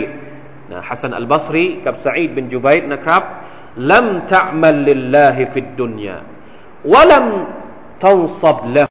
[0.71, 3.23] นะฮัสันอัลบัซรีกับสัยด์บินจุบัยนะครับ
[3.91, 6.17] ลัมตะมัลลิลลาฮิฟิดดุนยา
[6.86, 7.26] ولم
[8.04, 8.88] تنصب له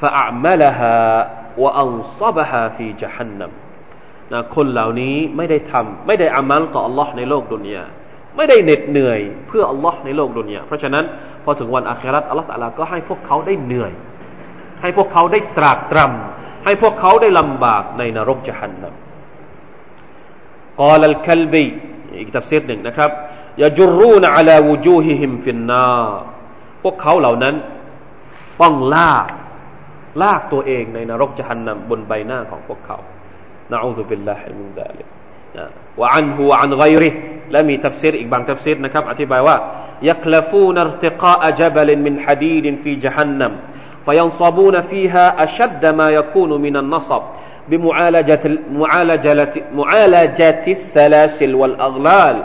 [0.00, 0.96] فأعملها
[1.62, 3.52] وأنصبها في جهنم
[4.32, 7.84] นะคนเหล่านี้ไม่ได้ทำไม่ได้อามัลต่อ Allah ในโลกดุนยา
[8.36, 11.04] ไม่ได้เหน็ดเหนื่อยเพื่อ Allah ในโลกดุนยาเพราะฉะนั้น
[11.44, 13.92] พอถึงวันอาคราตอัลลอฮฺตะลาก็ให้พวกเขาได้เหนื่อย
[14.82, 18.94] ให้พวกเขาได้ตรากตรำให้พวกเขาได้ลำบากในนรกจหันนัม
[20.80, 21.64] กล่าวคัลบี
[22.20, 23.10] อีกตัฟซีรหนึ่งนะครับ
[23.62, 26.02] ยาจุรูนอัลาวูจูฮิฮิมฟินนา
[26.82, 27.54] พวกเขาเหล่านั้น
[28.60, 29.26] ต้องลาก
[30.22, 32.98] ลากตัวเองในนรกจหันนำบนใบหน้าของพวกเขา
[33.72, 35.08] นะอูซุบิลลาฮิมินดาลิก
[36.00, 37.10] วะอันฮูอันไกริ
[37.52, 39.56] และมีทัฟซีรอีกบางทัฟซีรนะครับอธิบายว่า
[40.02, 43.52] يكلفون ارتقاء جبل من حديد في جهنم
[44.06, 47.22] فينصبون فيها أشد ما يكون من النصب
[47.68, 52.36] بمعالجة معالجة معالجة السلاسل والأغلال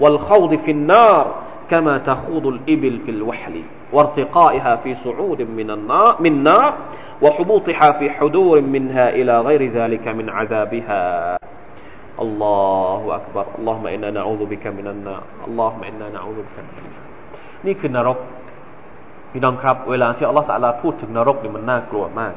[0.00, 1.34] والخوض في النار
[1.70, 3.62] كما تخوض الإبل في الوحل
[3.92, 6.74] وارتقائها في صعود من النار من نار
[7.22, 11.02] وحبوطها في حدور منها إلى غير ذلك من عذابها
[12.24, 17.06] الله أكبر اللهم إنا نعوذ بك من النار اللهم إنا نعوذ بك من النار
[17.66, 18.18] นี่คือนรก
[19.32, 22.34] พี่น้องครับเวลาที่อัลลอฮฺตะลาพูดถึงนรกเนี่ยมันน่ากลัวมาก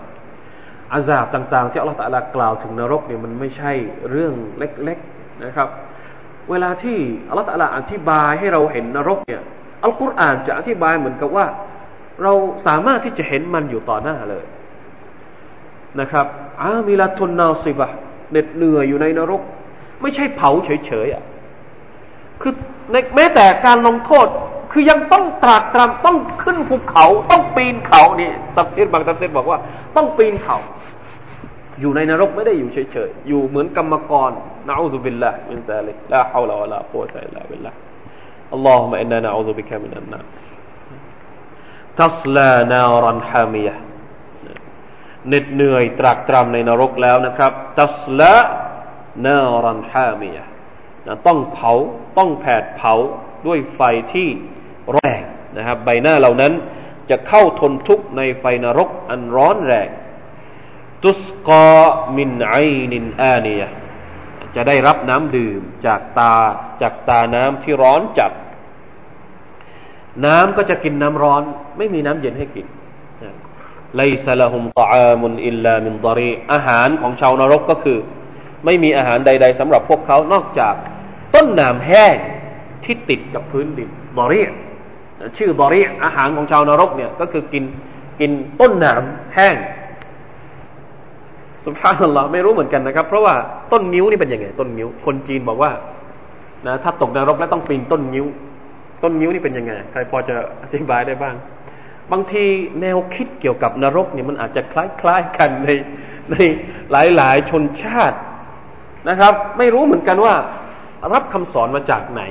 [0.94, 3.72] อาซาบต่างๆที่อัลลอฮฺตะลากล่าวถึงนรกเนี่ยมันไม่ใช่
[4.10, 5.68] เรื่องเล็กๆนะครับ
[6.52, 6.98] เวลาที่
[7.30, 9.42] อัลลอฮฺตะลาอธิบายให้เราเห็นนรกเนี่ย
[9.85, 11.47] อัลกุรอานจะอธิบายเหมือนกับว่า
[12.23, 12.33] เรา
[12.67, 14.45] สามารถที่จะเห็นมันอยู่ต่อหน้าเลย
[16.01, 16.27] นะครับ
[16.63, 17.89] عاملة ناصبة
[18.31, 19.43] เหน็ดเหนื่อยอยู่ในนรก
[20.03, 21.23] ไม่ใช่เผาเฉยๆอะ
[22.41, 22.53] คือ
[22.91, 24.27] ในแม้แต่การลงโทษ
[24.73, 29.59] คือยังต้องตรากตรำต้องขึ้นภูเขา ต้องปีนเขานี่ตัฟซีรบางตัฟซีรบอกว่า
[29.97, 30.59] ต้องปีนเขา
[31.81, 34.31] อยู่ในนรกไม่ได้อยู่เฉยๆอยู่เหมือนกรรมกร
[34.69, 40.21] نعوذ بالله من ذلك لا حول ولا قوة إلا بالله اللهم إنا نعوذ بك من النار
[42.01, 43.75] ทัสลานารันฮามียะ
[45.29, 48.35] เหน็ดเหนื่อยตรากตรำในนรกแล้วนะครับตัสละ
[49.27, 50.45] นารันฮามียะ
[51.07, 51.73] นะต้องเผา
[52.19, 52.95] ต้องแผดเผา
[53.47, 53.81] ด้วยไฟ
[54.13, 54.29] ที่
[54.93, 55.23] แรง
[55.57, 56.53] นะครับใบหน้าเหล่านั้น
[57.11, 59.89] จะเข้าทนทุกข์ในไฟนรกอันร้อนแรง
[61.05, 61.81] ตุสกอ
[62.17, 62.55] มินไอ
[62.93, 63.69] นินอานียะ
[64.57, 66.35] จะได้รับน้ำดื่มจากตา
[66.83, 68.33] จากตาน้ำที่ร้อนจัด
[70.27, 71.43] น้ำก็จะกินน้ำร้อน
[71.79, 72.67] ไม่มีน้ำเย็นให้กิน
[73.97, 77.99] ไลซาลาฮุมตอามุนอิลลามินดารีอาหารของชาวนรกก็คือ
[78.65, 80.75] ไม่มีอาหารใด ๆสำหรับพวกเขานอกจาก
[81.35, 82.15] ต้นน้ำแห้ง
[82.85, 83.89] ที่ติดกับพื้นดิน
[84.19, 84.41] ดอรี
[85.37, 87.65] ชื่อดอรีอาหารของชาวนรกเนี่ยก็คือกิน
[88.21, 89.57] กินต้นน้ำแห้ง
[91.67, 93.35] สุภาพนัลลอฮ์ไม่รู้เหมือนกันนะครับ เพราะว่า
[93.73, 95.71] ต้นนิ้วนี่เป็นยังไง ต้นนิ้ว คนจีนบอกว่า
[96.67, 98.27] นะถ้าตกนรกแล้วต้องปีนต้นนิ้ว
[99.03, 101.35] ต้นนิ้วนี่เป็นยังไง ใครพอจะอธิบายได้บ้าง
[102.13, 102.45] บางที
[102.81, 105.69] แนวคิดเกี่ยวกับนรกเนี่ยมันอาจจะคล้ายๆกันใน
[106.33, 106.37] ใน
[107.17, 108.19] หลายๆชนชาติ
[109.09, 110.35] นะครับ ไม่รู้เหมือนกันว่า
[111.13, 112.23] รับคำสอนมาจากไหน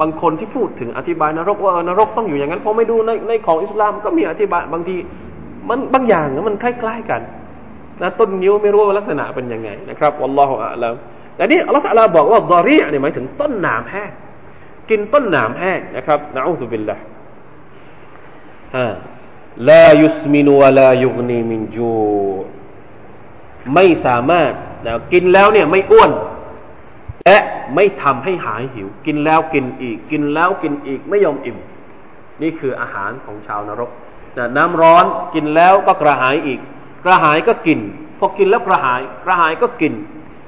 [0.00, 4.96] บางคนที่พูดถึงอธิบายนรกว่านรกต้องอยู่อย่างนั้นพอไม่ดูในในของอิสลามก็มีอธิบายบางที
[5.68, 7.20] มันบางอย่างมันคล้าย ๆ กัน
[8.02, 10.94] นะต้นนิ้วไม่รู้ว่าลักษณะเป็นยังไงนะครับวัลลอฮฺอะลัม
[11.36, 14.10] แต่นี่อัลลอฮฺบอกว่าดอรีเนี่ยหมายถึงต้นหนามแห้ง
[14.90, 16.96] กินต้นหนามแห้งนะครับนะอูซุบิลละ
[18.76, 18.86] ฮะ
[19.70, 21.92] ลายุสมินวะลายุกนีมินจู
[23.74, 24.52] ไม่สามารถ
[24.86, 26.10] นะกินแล้วเนี่ยไม่อ้วน
[27.26, 27.38] และ
[27.74, 31.58] ไม่ทำให้หายหิว กินแล้วกินอีก กินแล้วกินอีกไม่ยอมอิ่ม
[32.42, 33.90] นี่คืออาหารของชาวนรก
[34.38, 36.60] นะน้ำร้อนกินแล้วก็กระหายอีก
[37.04, 37.78] กระหายก็กิน
[38.18, 39.92] พอกินแล้วกระหาย กระหายก็กิน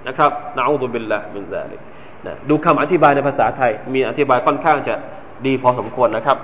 [0.09, 1.81] นะครับนะอูซุบิลละมินซาลิก
[2.27, 4.95] นะดูคำอธิบายในภาษาไทย มีอธิบายค่อนข้างจะ
[5.47, 6.39] ดีพอสมควรนะครับ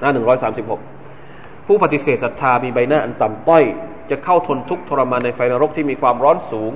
[0.00, 0.80] หน้าหนึ่งร้อยสามสิบหก
[1.66, 3.64] ผู้ปฏิเสธศรัทธามีใบหน้าอันต่ำต้อย
[4.10, 6.72] จะเข้าทนทุกข์ทรมานในไฟนรกที่มีความร้อนสูง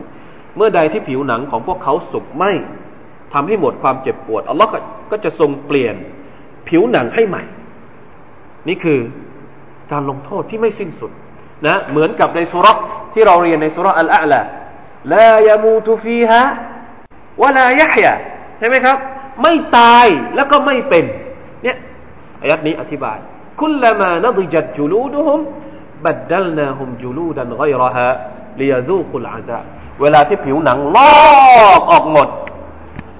[0.56, 2.44] เมื่อใดที่ผิวหนังของพวกเขาสุกไหม
[3.32, 4.70] ทำให้หมดความเจ็บปวดอัลลอฮ์
[5.10, 5.94] ก็จะทรงเปลี่ยน
[6.68, 7.44] ผิวหนังให้ใหม่
[8.68, 8.98] นี่คือ
[9.92, 11.12] การลงโทษที่ไม่สิ้นสุด
[11.64, 12.66] นะเหมือนกับในสุร
[13.14, 14.40] ที่เราเรียนในสุรอัลอาลา
[15.14, 16.42] ลายามูตุฟีฮะ
[17.42, 18.14] วะลายะฮยา
[18.58, 18.96] ใช่ไหมครับ
[19.42, 21.04] ไม่ตายแล้วก็ไม่เป็น
[21.62, 21.76] เนี่ย
[22.42, 23.18] อายัดนี้อธิบาย
[23.60, 25.40] คุลมานดิจัดจูลูดุฮุม
[26.04, 28.08] บัดดัลนาฮุมจูลูดันไกรฮะ
[28.60, 29.58] ลียซูกุลอาซา
[30.00, 31.12] เวลาที่ผิวหนังลอ
[31.78, 32.28] กออกหมด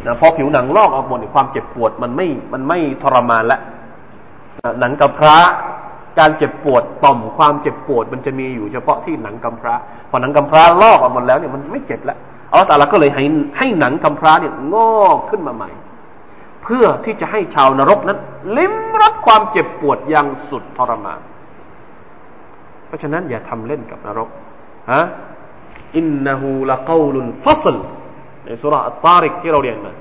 [0.07, 3.61] นะพอผิวหนังลอกออกหมดความเจ็บปวดมันไม่มันไม่ทรมานแล้ว
[4.81, 5.37] หนังกำพร้า
[6.19, 9.75] การเจ็บปวดต่อมความเจ็บปวดมันจะมีอยู่เฉพาะที่หนังกำพร้า
[10.11, 12.19] พอหนังกำพร้าลอกออกหมดแล้วเนี่ยมันไม่เจ็บแล้ว
[12.51, 13.25] อัลลอฮฺตาลาก็เลยให้
[13.59, 15.71] ให้หนังกำพร้าเนี่ยงอกขึ้นมาใหม่
[16.63, 18.19] เพื่อที่จะให้ชาวนรกนั้น
[18.57, 21.21] ลิ้มรสความเจ็บปวดอย่างสุดทรมาน
[22.87, 24.29] เพราะฉะนั้นอย่าทำเล่นกับนรก
[24.93, 25.03] ฮะ
[25.97, 27.77] อินนหูละกาวลุนฟัสล
[28.45, 29.93] ในสุราอัตตาริกที่เราเรียนมา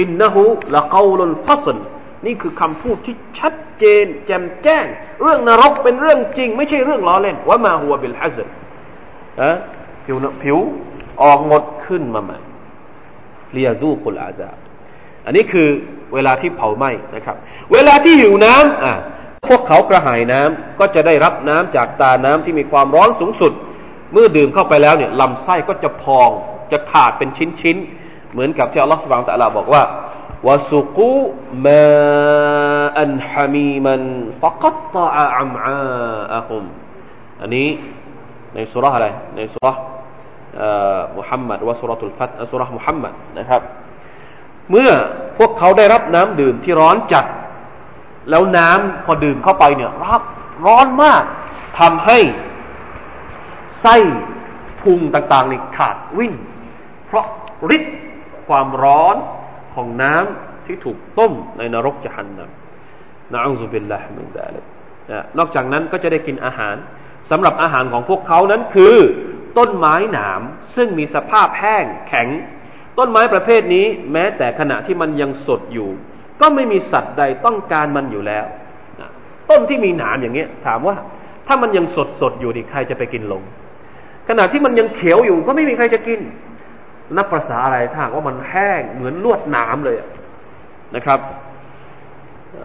[0.00, 0.42] อินนหู
[0.76, 1.78] ละกาวลุนฟัสล
[2.24, 4.84] นี่คือคำพูดที่ชัดเจน แจ่มแจ้ง
[5.22, 8.48] เรื่องนรกเป็นเรื่องจริง ไม่ใช่เรื่องล้อเล่นว่ามาหัวบิลฮัซน
[9.42, 9.52] นะ
[10.04, 10.58] ผิวผิว
[11.22, 12.38] ออกงดขึ้นมาใหม่
[13.52, 14.48] เรียดูกุลอาจา
[15.26, 15.68] อันนี้คือ
[16.14, 17.36] เวลาที่เผาไหม้นะครับ
[17.72, 18.94] เวลาที่หิวน้ำอะ
[19.48, 23.52] พวกเขากระหายน้ำก็จะได้รับน้ำจากตาน้ำที่มีความร้อนสูงสุด
[24.12, 26.30] เมื่อดื่มเข้าไปแล้วเนี่ยลำไส้ก็จะพอง
[26.72, 27.28] จะขาดเป็น
[27.60, 29.82] ชิ้นๆ เหมือนกับที่อัลลอฮฺสุบานตะลาบอกว่า
[30.46, 31.14] วาสุกู
[31.66, 31.82] มา
[33.00, 34.00] อันฮามีมัน
[34.42, 35.06] ฟักตะ
[35.36, 35.80] อัมอา
[36.34, 36.64] อะฮุม
[37.40, 37.68] อันนี้
[38.54, 39.72] ในสุราอะไรในสุรา
[41.18, 43.62] มุฮัมมัดวะสุรตุลฟัตสุรามุฮัมมัดนะครับ
[44.70, 44.90] เมื่อ
[45.38, 47.26] พวกเขาได้รับน้ำดื่มที่ร้อนจัด
[48.30, 50.22] แล้วน้ำพอดื่มเข้าไปเนี่ยรับ
[50.66, 51.22] ร้อนมาก
[51.78, 52.18] ทำให้
[53.80, 53.96] ไส้
[54.80, 56.32] พุงต่างๆนี่ขาดวิ่ง
[57.06, 57.26] เพราะ
[57.76, 57.96] ฤทธิ์
[58.48, 59.16] ความร้อน
[59.76, 64.64] ของน้ำที่ถูกต้มในนรกจะหันนำนะอัลลอฮฺบิลลาฮิมินดาลิก
[65.38, 66.76] นอกจากนั้นก็จะได้กินอาหาร
[67.30, 68.96] สำหรับอาหารของพวกเขานั้นคือ
[69.58, 70.40] ต้นไม้หนาม
[70.76, 72.28] ซึ่งมีสภาพแห้งแข็ง
[72.98, 75.90] ต้นไม้ประเภทนี้ แม้แต่ขณะที่มันยังสดอยู่
[76.40, 78.44] ก็ไม่มีสัตว์ใดต้องการมันอยู่แล้ว
[79.50, 80.96] ต้นที่มีหนามอย่างเงี้ย ถามว่า
[81.46, 83.42] ถ้ามันยังสดสดอยู่ดิใครจะไปกินลง
[84.28, 86.20] ขณะที่มันยังเขียวอยู่ก็ไม่มีใครจะกิน
[87.16, 89.96] นับประษาอะไรถ้าว่ามันแห้งเหมือนลวดหนามเลย
[90.96, 91.20] นะครับ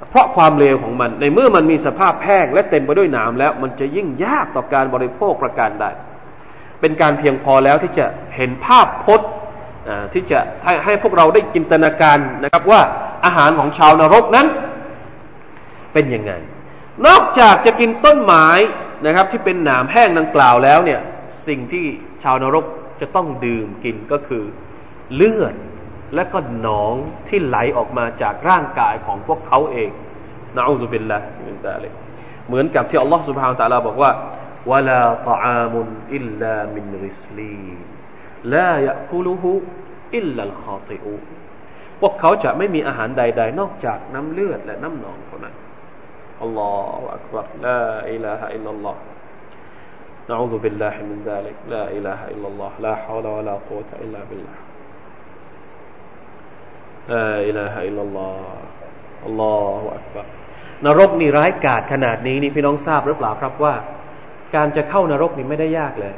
[0.10, 5.86] เพราะความเลวของมัน ในเมื่อมันมีสภาพแห้งและเต็มไปด้วยหนามแล้ว มันจะยิ่งยากต่อการบริโภคประการใด
[6.82, 9.30] เป็นการเพียงพอแล้วที่จะเห็นภาพพจน์
[10.14, 12.82] ที่จะให้ให้พวกเราได้จินตนาการนะครับว่า
[13.26, 14.48] อาหารของชาวนรกนั้น
[15.94, 16.32] เป็นยังไง
[17.08, 18.48] นอกจากจะกินต้นไม้
[19.06, 21.00] นะครับ ที่เป็นหนามแห้งดังกล่าวแล้วเนี่ย
[21.48, 21.86] สิ่งที่
[22.24, 22.66] ชาวนรก
[23.02, 24.44] จะต้องดื่มกินก็คือ
[25.16, 25.56] เลือด
[26.16, 26.96] และก็หนอง
[27.28, 29.90] ที่ไหลออกมาจากร่างกายของพวกเขาเอง
[30.56, 31.92] นะอูซุบิลละมินตาเลย
[32.48, 34.12] เหมือนกับที่อัลลอฮฺสุบฮานตะลาบอกว่า
[34.72, 35.76] วะลาตอาม
[36.16, 37.66] อิลลามินริสลี
[38.54, 39.52] ลายะคุลุฮุ
[40.16, 41.16] อิลลัลคาติอู
[42.02, 45.56] พวกเขาจะไม่มีอาหารใด ๆ นอกจากน้ำเลือดและน้ำหนองเท่านั้น
[46.42, 47.82] อัลลอฮฺอักบัรลา
[48.12, 48.96] อิลาฮะอิลลัลลอฮ
[50.31, 54.57] نعوذ بالله من ذلك لا إله إلا الله لا حول ولا قوة إلا بالله
[57.13, 58.39] لا إله إلا الله
[59.27, 60.27] الله أكبر
[60.85, 63.75] นรกนี่ร้ายกาจขนาดนี้นี่พี่น้องทราบหรือเปล่าครับว่า
[64.55, 66.15] การจะเข้านรกนี่ไม่ได้ยากเลย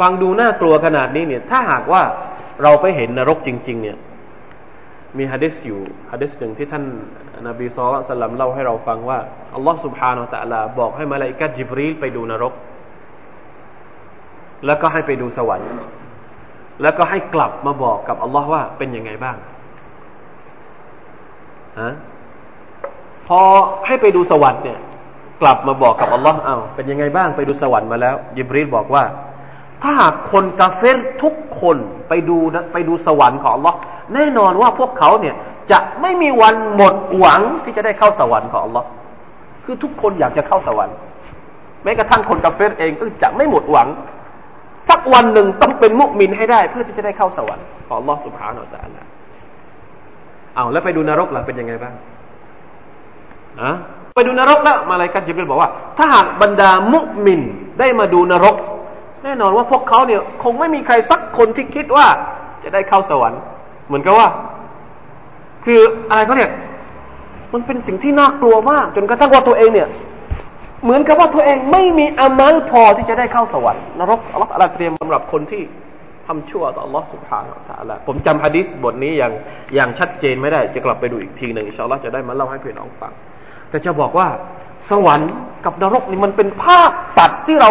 [0.00, 2.02] ฟังดูน่ากลัวขนาดนี้เนี่ย ถ้าหากว่า
[2.62, 3.96] เราไปเห็นนรกจริง ๆ เนี่ย
[5.18, 5.80] มีฮะดิษอยู่
[6.12, 6.84] ฮะดิษหนึ่งที่ท่าน
[7.48, 9.18] นบีซอลสลัมเล่าให้เราฟังว่า
[9.54, 12.54] อัลลอฮ์ سبحانه และ تعالى บอกให้มาลาอิกัดจิบรีลไปดูนรก
[14.66, 15.68] แล้วก็ให้ไปดูสวรรค์
[16.82, 19.36] แล้วก็ให้กลับมาบอกกับอัลลอฮ์ว่าเป็นยังไงบ้าง
[21.80, 21.92] ฮะ
[23.28, 23.40] พอ
[23.86, 24.78] ให้ไปดูสวรรค์เนี่ย
[25.42, 29.04] กลับมาบอกกับอัลลอฮ์อ้าวเป็นยังไงบ้าง ไปดูสวรรค์มาแล้วยิบรีลบอกว่า
[29.82, 31.76] ถ้าหากคนกาเฟรทุกคน
[32.08, 32.36] ไปดู
[32.72, 33.76] ไปดูสวรรค์ของอัลลอฮ์
[34.14, 35.34] แน่นอนว่าพวกเขาเนี่ย
[35.71, 38.87] จะไม่มีวันหมดหวังที่จะได้เข้าสวรรค์ของอัลลอฮ์
[39.65, 40.95] คือทุกคนอยากจะเข้าสวรรค์
[41.83, 43.87] แม้กระทั่งคนกาเฟรเองก็จะไม่หมดหวัง
[44.89, 49.07] สักวันหนึ่งต้องเป็นมุมินให้ได้ เพื่อที่จะได้เข้าสวรรค์ของอัลลอฮ์สุบฮานาอัลลอฮ์
[50.55, 51.93] เอาแล้วไปดูนรกล่ะเป็นยังไงบ้าง
[53.61, 53.71] อะ
[54.15, 57.41] ไปดูนรกแล้วมาเลยกันจิบริลบอกว่า ถ้าหากบรรดามุมิน
[57.79, 58.55] ได้มาดูนรก
[59.23, 62.07] แน่นอนว่าพวกเขาเนี่ยคงไม่มีใครสักคนที่คิดว่า
[62.63, 63.41] จะได้เข้าสวรรค์
[63.87, 64.27] เหมือนกับว่า
[65.64, 65.80] คือ
[66.10, 66.50] อะไรเขาเนี่ย
[67.52, 69.88] มันเป็นสิ่งที่น่ากลัวมาก จนกระทั่งว่าตัวเองเนี่ย
[70.84, 75.62] เหมือนกับว่าตัวเองไม่มีอามัลพอที่จะได้เข้าสวรรค์นรกอัลลอฮฺเตรียมสำหรับคนที่
[76.26, 79.32] ทำชั่วต่อ Allah سبحانه และ تعالى ผมจำฮะดิษบทนี้อย่าง
[79.74, 83.12] อย่างชัดเจนไม่ได้ จะกลับไปดูอีกทีหนึ่งอินชาอัลลอฮ์จะได้มาเล่าให้พี่น้องฟัง
[83.70, 84.28] แต่จะบอกว่า
[84.90, 85.32] สวรรค์
[85.64, 87.70] กับนรกนี่มันเป็นภาพตัดที่เรา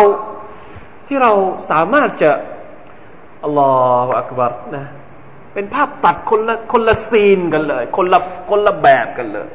[1.08, 1.32] ที่เรา
[1.72, 2.32] สามารถจะ
[3.44, 3.72] อัลลอ
[4.06, 4.86] ฮฺอักบัรนะ
[5.55, 9.49] เป็นภาพตัดคนละคนละซีนกันเลย คนละคนละแบบกันเลย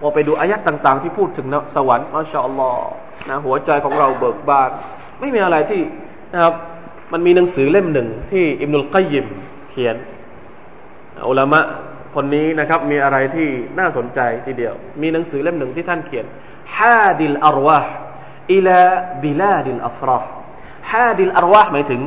[0.00, 2.88] พอไปดูอายัดต่าง ๆ ที่พูดถึงนะสวรรค์มาชาอัลลอฮ์
[3.28, 4.70] นะหัวใจของเราเบิกบาน
[5.20, 5.82] ไม่มีอะไรที่
[6.32, 6.54] นะครับ
[7.12, 9.26] มันมีหนังสือเล่มหนึ่งที่อิบนุลกัยยิม
[9.70, 9.96] เขียน
[11.28, 11.60] อุลามะ
[12.14, 13.48] คนนี้นะครับ มีอะไรที่
[13.78, 16.26] น่าสนใจทีเดียว มีหนังสือเล่มหนึ่งที่ท่านเขียน
[16.76, 22.00] حادي الأرواح إلى بلاد الأفراح حادي الأرواح หมายถึง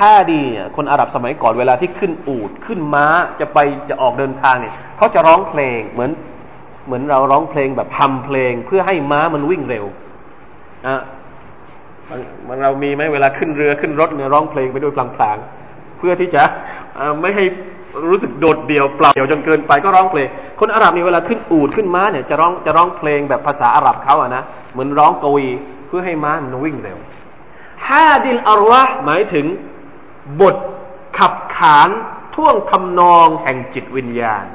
[0.00, 0.42] حادي
[0.76, 3.06] คนอาหรับสมัยก่อนเวลาที่ขึ้นอูดขึ้นม้า
[3.40, 3.58] จะไป
[3.90, 6.10] จะออกเดินทางเนี่ยเขาจะร้องเพลงเหมือน
[6.86, 9.84] เหมือนเราร้องเพลงแบบทำเพลงเพื่อให้ม้ามันวิ่งเร็ว
[10.86, 11.02] อะ
[12.48, 16.42] มันเรามีไหมเวลาขึ้นเรือขึ้นรถเนี่ยร้องเพลงไปด้วยพลางๆเพื่อที่จะ
[17.20, 17.44] ไม่ให้
[18.10, 20.28] รู้สึกโดดเดี่ยวเปล่าเดี่ยวจนเกินไปก็ร้องเพลง
[20.60, 24.42] คนอาหรับนี่เวลาขึ้นอูดขึ้นม้าเนี่ยจะร้องจะร้องเพลงแบบภาษาอาหรับเขาอะนะ
[24.72, 25.46] เหมือนร้องกวี
[25.86, 26.98] เพื่อให้ม้ามันวิ่งเร็ว
[27.88, 29.46] ฮาดิลอารวะหมายถึง
[30.40, 30.56] บท
[31.18, 31.88] ขับขาน
[32.34, 34.46] ท่วงทำนองแห่งจิตวิญญาณ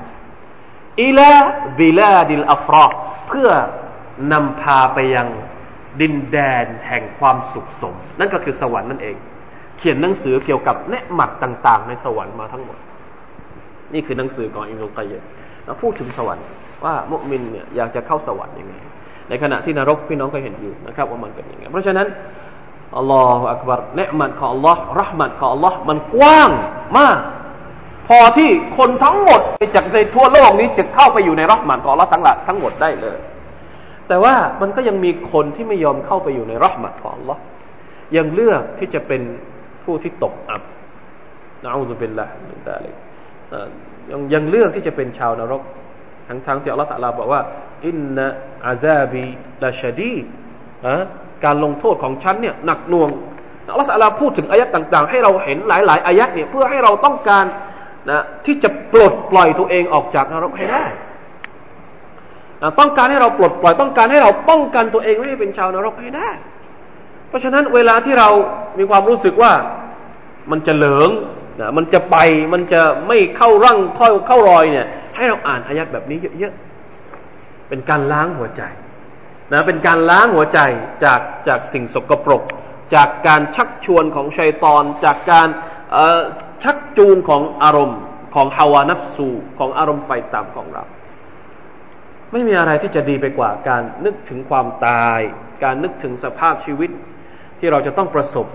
[1.01, 2.85] إلى بلاد الأفراح
[3.27, 3.49] เพื่อ
[4.31, 5.27] นำพาไปยัง
[6.01, 9.15] ดินแดนแห่งความสุขสม นั่นก็คือสวรรค์นั่นเอง
[9.77, 12.77] เขียนหนังสือเกี่ยวกับเนี๊ยะมัตต่าง ๆ ในสวรรค์มาทั้งหมด
[13.93, 15.13] นี่คือหนังสือของอิบนุลกัยยิม
[15.65, 16.45] เราพูดถึงสวรรค์
[16.83, 18.75] ว่ามุมินเนี่ยอยากจะเข้าสวรรค์ยังไง
[19.29, 22.07] ในขณะที่นรกพี่น้องก็เห็นอยู่นะครับว่ามันเป็นยังไงเพราะฉะนั้น
[22.97, 26.49] อัลลอฮฺอักบารเนืมัดของอัลลอฮ์รหมัดของอัลลอฮ์มันกว้าง
[26.97, 27.17] มาก
[28.07, 29.41] พอที่คนทั้งหมด
[29.75, 33.17] จากในทั่วโลกนี้จะเข้าไปอยู่ในรหมัดของอัลลอฮ์ทั้งหลายทั้งหมดได้เลย
[34.07, 37.37] แต่ว่ามันก็ยังมีคนที่ไม่ยอมเข้าไปอยู่ในรหมัดของ Allah
[38.17, 39.21] ยังเลือกที่จะเป็น
[39.83, 40.63] ผู้ที่ตกอับ
[41.63, 42.91] นะอูซุบิลละมินตาลิ
[44.11, 45.61] ยังยังเลือกที่จะเป็นชาวนรก
[46.27, 47.41] ทั้งทั้งที่อัลลอฮฺตะลาบอกว่า
[47.87, 48.25] อินนะ
[48.67, 49.23] อาซาบี
[49.63, 50.17] ลาชดี
[51.45, 53.09] การลงโทษของฉันเนี่ยหนักหน่วง
[53.71, 57.45] อัลลอฮฺตะลาพูดถึงอายัดต่างๆ ให้เราเห็นหลาย ๆอายัดเนี่ยเพื่อให้เราต้องการ
[58.09, 60.85] นะที่จะปลดปล่อยตัวเองออกจากนรกให้ได้
[62.79, 66.29] ต้องการให้เราปลดปล่อยต้องการให้เราป้องกันตัวเองไม่ให้เป็นชาวนรกให้ได้
[67.29, 68.29] เพราะฉะนั้นเวลาที่เรา
[68.79, 69.51] มีความรู้สึกว่า
[70.51, 71.09] มันจะเหลือง
[71.61, 72.17] นะมันจะไป
[72.53, 78.61] มันจะไม่เข้าร่างเข้าเข้ารอยเนี่ยให้เราอ่านอายัดแบบนี้เยอะๆเป็นการล้างหัวใจ
[79.53, 80.59] นะเป็นการล้างหัวใจ
[81.05, 82.43] จากจากสิ่งสกปรก
[82.95, 85.49] จากการชักชวนของชัยตอน จากการ
[86.63, 87.99] ชักจูงของอารมณ์
[88.35, 89.29] ของฮาวานัฟสู
[89.59, 90.83] ของอารมณ์ไฟตามของเรา
[92.31, 95.19] ไม่มีอะไรที่จะดีไปกว่าการนึกถึงความตาย
[95.63, 96.91] การนึกถึงสภาพชีวิต
[97.59, 98.47] ที่เราจะต้องประสบ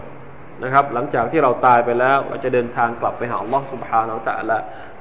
[0.64, 4.58] นะครับ หลังจากที่เราตายไปแล้วเราจะเดินทางกลับไปหาล่องสุบฮานาอัลตะละ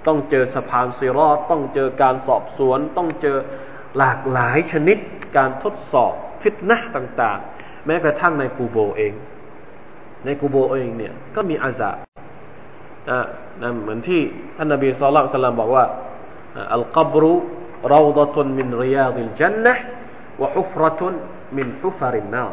[0.08, 3.38] ต้องเจอสะพานซีรอต้องเจอการสอบสวน ต้องเจอ
[3.98, 4.98] หลากหลายชนิด
[5.38, 9.14] การทดสอบฟิตนะต่าง ๆ แม้กระทั่งในกูโบเอง
[10.26, 11.92] ในกูโบเองเนี่ยก็มีอาซา
[13.10, 14.22] นะเหมือนที่
[14.58, 15.86] ท่านนบีสุลต่านบอกว่า
[16.74, 17.34] อัลกับรุ
[17.94, 19.74] ราดตุนมินริยาดิลจันนะ
[20.42, 21.14] วะฮุฟรตุน
[21.58, 22.44] มินฮุฟารินนา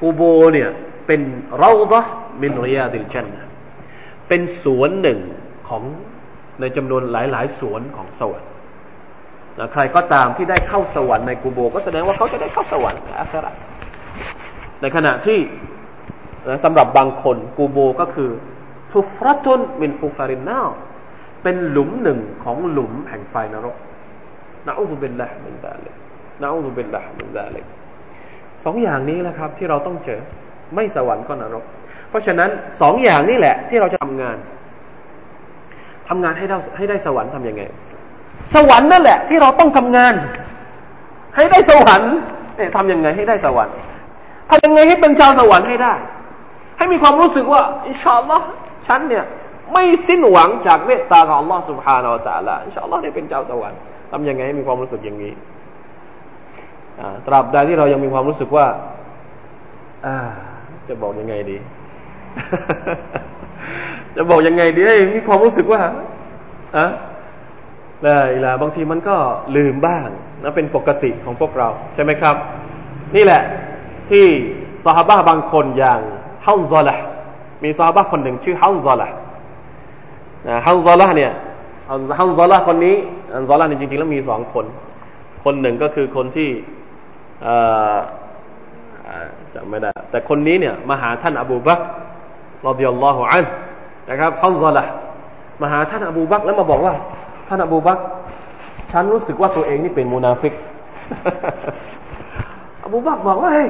[0.00, 0.20] กูโบ
[0.52, 0.70] เนี่ย
[1.06, 1.20] เป็น
[1.58, 2.00] เราดะ
[2.42, 3.46] มินริยาดิลจันนะ
[4.28, 5.20] เป็นสวนหนึ่ง
[5.68, 5.82] ของ
[6.60, 8.51] ในจำนวนหลาย ๆ สวนของสวรรค์
[9.58, 13.52] นะใครก็ตามที่ได้เข้าสวรรค์ในกูโบ ก็แสดงว่าเขาจะได้เข้าสวรรค์ในอัครา
[14.80, 15.38] ในขณะที่
[16.64, 18.30] สำหรับบางคนกูโบก็คือ
[18.92, 20.60] ฮุฟรตุนมินฮุฟารินนา
[21.42, 23.76] เป็นหลุมหนึ่งของหลุมแห่งไฟนรก
[24.66, 25.94] นะอูซุบิลละมินซาลิก
[26.42, 27.66] นะอูซุบิลละมินซาลิก
[28.64, 30.20] สองอย่างนี้แหละครับ ที่เราต้องเจอ
[30.74, 31.64] ไม่สวรรค์ก็นรก
[32.08, 32.50] เพราะฉะนั้น
[32.80, 34.36] สองอย่างนี้แหละ ที่เราจะทำงาน
[36.08, 37.62] ทำงานให้ได้ให้ได้สวรรค์ทํำยังไง
[38.53, 40.13] สวรรค์นั่นแหละ ที่เราต้องทำงาน
[41.35, 42.13] ให้ได้สวรรค์
[42.57, 43.75] เนี่ยทำยังไงให้ได้สวรรค์
[44.49, 45.93] ทำยังไงให้เป็นชาวสวรรค์ให้ได้
[46.77, 48.45] ให้มีความรู้สึกว่าอินชาอัลลอฮ์
[48.87, 49.23] ฉันเนี่ย
[49.73, 53.79] ไม่สิ้นหวังจากเมตตาของ Allah سبحانه และ تعالى อินชาอัลลอฮ์ได้เป็นเจ้าสวรรค์
[54.11, 55.33] ทำยังไงให้มีความรู้สึกอย่างนี้
[57.27, 58.67] ตราบใดที่เรายังมีความรู้สึกว่า
[60.87, 61.57] จะบอกยังไงดี
[64.15, 65.81] จะบอกยังไงดีให้มีความรู้สึกว่า
[66.77, 66.85] อะ
[68.04, 69.16] ได้ละบางทีมันก็
[69.56, 70.08] ลืมบ้าง
[70.42, 72.36] นะเป็นปกติของพวกเราใช่ไหมครับ
[73.16, 73.42] นี่แหละ
[74.10, 74.24] ที่
[74.84, 76.00] สหบ้าบางคนอย่าง
[76.46, 76.96] ฮาซอละ
[77.64, 79.08] มีซาบะคนหนึ่งชื่อฮันซอละ
[80.48, 81.32] นะฮันซอละเนี่ย
[82.18, 82.96] ฮันซอละคนนี้
[83.34, 84.66] ฮันซอละนี่จริงๆแล้วมีสองคน
[85.44, 86.50] คนหนึ่งก็คือคนที่
[89.54, 91.80] จำไม่ได้ แต่คนนี้เนี่ยมาหาท่านอบูบัก
[92.66, 93.44] رضي الله عنه
[94.10, 94.84] นะครับฮันซอละ
[95.62, 96.94] มาหาท่านอบูบักแล้วมาบอกว่า
[97.52, 97.98] ท่านอบูบัก
[98.92, 100.52] ฉันรู้สึกว่าตัวเองนี่เป็นมูนาฟิก
[102.84, 103.68] อบูบักบอกว่าเฮ้ย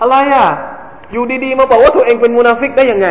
[0.00, 0.46] อะไรอะ
[1.12, 3.08] อยู่ดีๆ มาบอกว่าตัวเองเป็นมุนาฟิกได้ยังไง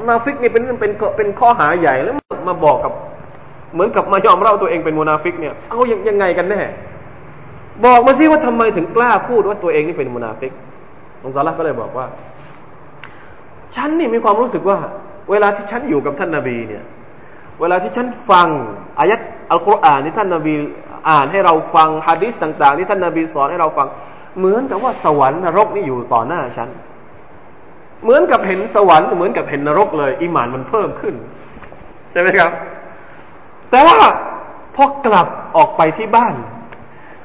[0.00, 2.14] มุนาฟิกนี่เป็นเป็นเป็นข้อหาใหญ่แล้ว
[2.48, 2.92] มาบอกกับ
[3.74, 6.60] เหมือนกับมายอมรับตัวเองเป็นมุนาฟิกเนี่ย เอายังยังไงกันแน่
[7.84, 10.52] บอกมาสิว่าทำไมถึงกล้าพูดว่าตัวเองนี่เป็นมุนาฟิก
[11.24, 12.06] ฮันซอละก็เลยบอกว่า
[13.76, 14.78] ฉันนี่มีความรู้สึกว่า
[15.30, 16.84] เวลาที่ฉันอยู่กับท่านนาบีเนี่ย
[17.60, 18.48] เวลาที่ฉันฟัง
[18.98, 20.54] อายัด อัลกุรอานที่ท่านนาบี
[21.10, 23.88] อ่านให้เราฟังฮะดิษต่าง ๆ ที่ท่านนาบีสอนให้เราฟัง
[24.38, 26.68] เหมือนกับว่าสวรรค์นรกนี่อยู่ต่อหน้าฉัน
[28.02, 31.14] เหมือนกับเห็นสวรรค์เหมือนกับเห็นนรกเลยอิมานมันเพิ่มขึ้น
[32.12, 32.52] ใช่ไหมครับ
[33.70, 33.96] แต่ว่า
[34.76, 36.34] พอกลับออกไปที่บ้าน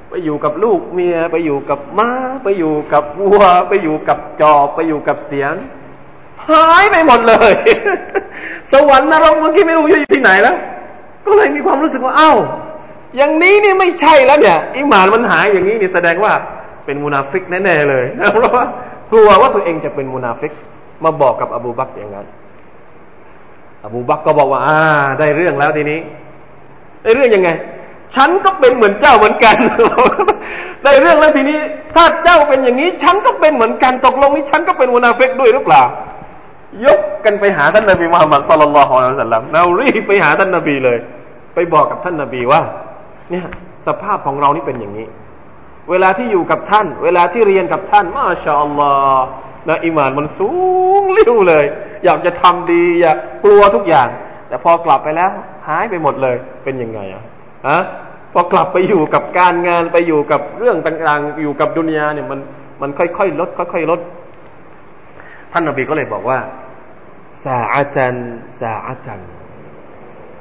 [0.10, 2.10] ไปอยู่กับลูกเมียไปอยู่กับม้า
[2.44, 5.54] ไปอยู่กับวัว ไปอยู่กับจอบไปอยู่กับเสียง
[6.50, 7.54] หายไปหมดเลย
[8.72, 10.58] สวรรค์นรกเมื่อกี้ไม่รู้อยู่ที่ไหนแล้ว
[11.26, 12.34] ก็เลยมีความรู้สึกว่าเอ้า
[13.18, 16.34] อย่างนี้นี่ไม่ใช่แล้วเนี่ยอิมานมันหายอย่างนี้นี่แสดงว่า
[16.86, 18.66] เป็นมุนาฟิกแน่ๆเลยเพราะว่า
[19.12, 20.52] กลัวว่าตัวเองจะเป็นมุนาฟิก
[21.04, 22.28] มาบอกกับอบูบักอย่างนั้น
[23.86, 24.80] อบูบักก็บอกว่า อ่า
[25.20, 26.00] ได้เรื่องแล้วทีนี้
[27.04, 27.50] ได้เรื่องยังไง
[28.16, 29.58] ฉันก็เป็นเหมือนเจ้าเหมือนกัน
[30.84, 31.60] ได้เรื่องแล้วทีนี้
[31.96, 35.82] ถ้าเจ้าเป็นอย่างนี้ ฉันก็เป็นเหมือนกันตกลงนี้ฉันก็เป็นมุนาฟิกด้วยหรือเปล่า
[36.86, 40.98] ยกกันไปหาท่านนบีมุฮัมมัดصلى الله عليه وسلمเรารีบไปหาท่านนบีเลย
[41.56, 42.62] ไปบอกกับท่านนบีว่า
[43.32, 43.46] เนี่ย
[43.88, 45.08] สภาพของเรานี่เป็นอย่างนี้
[45.90, 49.26] เวลาที่อยู่กับท่าน เวลาที่เรียนกับท่านมาชาอัลลอฮ์
[49.70, 50.50] นะอิมานมันสู
[51.02, 51.66] งลิ้วเลย
[52.06, 54.08] อยากจะทำดีอยากกลัวทุกอย่าง
[54.48, 55.32] แต่พอกลับไปแล้ว
[55.68, 57.24] หายไปหมดเลยเป็นยังไงอะ
[57.68, 57.82] ฮะ
[58.34, 62.40] พอกลับไปอยู่กับการงานไปอยู่กับเรื่องต่างๆ อยู่กับดุนยาเนี่ยมัน
[62.82, 64.00] มันค่อยๆลดค่อยๆลด
[65.52, 66.40] ท่านนบีก็เลยบอกว่า
[67.44, 68.16] สาอาจัน
[68.60, 69.22] สาอาจัน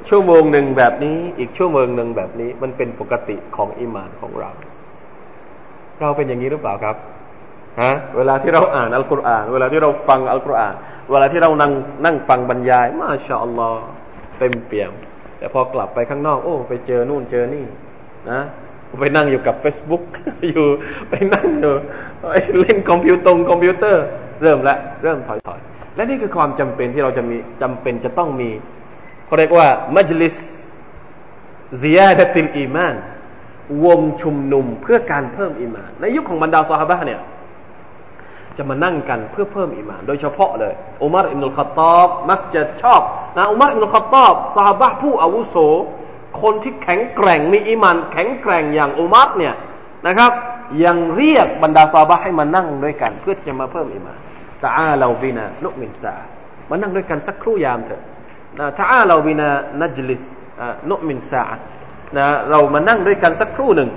[0.09, 4.49] ชั่วโมงหนึ่งแบบนี้ อีกชั่วโมงหนึ่งแบบนี้ มันเป็นปกติของอิมานของเรา
[6.01, 6.95] เราเป็นอย่างนี้หรือเปล่าครับ
[7.81, 10.75] ฮะเวลาที่เราอ่านอัลกุรอาน เวลาที่เราฟังอัลกุรอาน
[11.11, 11.71] เวลาที่เรานั่ง
[12.05, 13.83] นั่งฟังบรรยาย มาชาอัลลอฮ์
[14.39, 14.91] เต็มเปี่ยม
[15.37, 17.65] แต่พอกลับไปข้างนอก โอ้ ไปเจอนู่นเจอนี่
[18.31, 18.39] นะ
[19.01, 20.03] ไปนั่งอยู่กับ Facebook
[20.49, 20.65] อยู่
[21.09, 21.73] ไปนั่งอยู่
[22.59, 24.03] เล่นคอมพิวตงคอมพิวเตอร์
[24.41, 25.59] เริ่มละเริ่มถอยถอย
[25.95, 28.49] และนี่คือความจำเป็นที่เราจะมีจำเป็นจะต้องมี
[29.25, 30.35] เขาเรียกว่ามัจลิส
[31.81, 32.95] ซิยาดติลอีมาน
[33.85, 37.21] วงชุมนุมเพื่อการเพิ่มอีมาน ในยุคของบรรดาซอฮาบะเนี่ย
[38.57, 40.73] จะมานั่งกันเพื่อเพิ่มอีมาน โดยเฉพาะเลย
[41.03, 43.01] อุมารอิบนุลขตอบ มักจะชอบ
[43.37, 45.55] นะอุมารอิบนุลขตอบซาฮาบะผู้อาวุโส
[46.41, 49.53] คนที่แข็งแกร่งมีอีมาน แข็งแกร่งอย่างอุมารเนี่ย
[50.07, 50.31] นะครับ
[50.83, 54.19] ยังเรียกบรรดาซาบะให้มานั่งด้วยกัน เพื่อที่จะมาเพิ่มอีมาน
[54.63, 56.13] ตาอาเราบินานุกมินซา
[56.69, 58.03] มานั่งด้วยกันสักครู่ยามเถอะ
[58.59, 59.49] นะตาอาเราบินา
[59.81, 60.23] นัจลิส
[60.89, 61.43] นุมินซา
[62.17, 63.89] นะเรามานั่งด้วยกันสักครู่หนึ่ง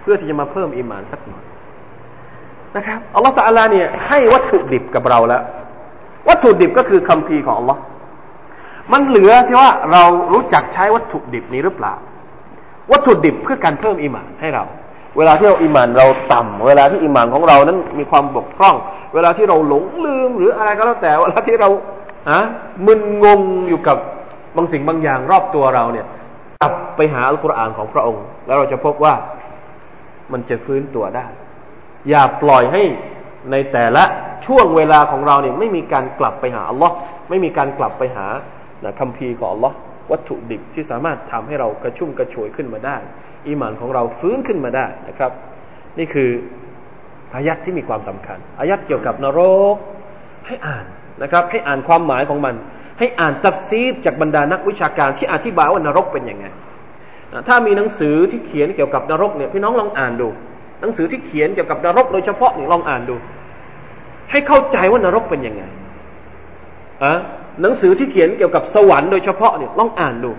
[0.00, 1.44] เพื่อที่จะมาเพิ่มอีมานสักหน่อย
[2.76, 5.42] นะครับอัลลอฮฺตะอัลาเนี่ยให้วัตถุดิบกับเราแล้ว
[6.28, 7.80] วัตถุดิบก็คือคำพีของอัลลอฮ์
[8.92, 10.02] มันเหลือที่ว่าเรา
[10.32, 11.94] รู้จักใช้วัตถุดิบนี้หรือเปล่า
[12.92, 14.64] วัตถุดิบเพื่อการเพิ่มอิมานให้เรา
[15.16, 18.76] เวลาที่เราอิมานเราต่ำเวลาที่อิมานของเรานั้นมีความบกพร่อง
[19.14, 21.68] เวลาที่เราหลงลืมหรืออะไรก็แล้วแต่ เวลาที่เรา
[22.28, 22.40] อะ
[22.86, 23.96] มึนงงอยู่กับ
[24.56, 26.06] บางสิ่งบางอย่างรอบตัวเราเนี่ย
[26.60, 29.14] กลับไปหาอัลกุรอานของพระองค์ แล้วเราจะพบว่า
[30.32, 31.26] มันจะฟื้นตัวได้
[32.08, 32.82] อย่าปล่อยให้
[33.50, 34.04] ในแต่ละ
[34.46, 36.94] ช่วงเวลาของเราเนี่ยไม่มีการกลับไปหาอัลลอฮ์
[37.28, 38.26] ไม่มีการกลับไปหา
[39.00, 39.76] คำพีของอัลลอฮ์
[40.10, 42.96] วัตถุดิบที่สามารถทำให้เรากระชุ่มกระชวยขึ้นมาได้
[43.46, 45.32] อีหมานของเราฟื้นขึ้นมาได้นะครับ
[45.98, 46.30] นี่คือ
[47.34, 49.40] อายัดที่มีความสำคัญอายัดเกี่ยวกับนร
[49.74, 49.76] ก
[50.46, 50.86] ให้อ่าน
[51.22, 52.54] นะครับ ให้อ่านความหมายของมัน
[52.98, 56.46] ให้อ่านตัฟซีรจากบรรดานักวิชาการที่อธิบายว่านรกเป็นยังไง
[57.48, 60.28] ถ้ามีหนังสือที่เขียนเกี่ยวกับนรกเนี่ยพี่น้องลองอ่านดู
[60.80, 63.16] หนังสือที่เขียนเกี่ยวกับนรกโดยเฉพาะเนี่ยลองอ่านดู
[64.30, 65.62] ให้เข้าใจว่านรกเป็นยังไง
[67.04, 67.14] อะ
[67.62, 70.32] หนังสือที่เขียนเกี่ยวกับสวรรค์โดยเฉพาะเนี่ยลองอ่านดู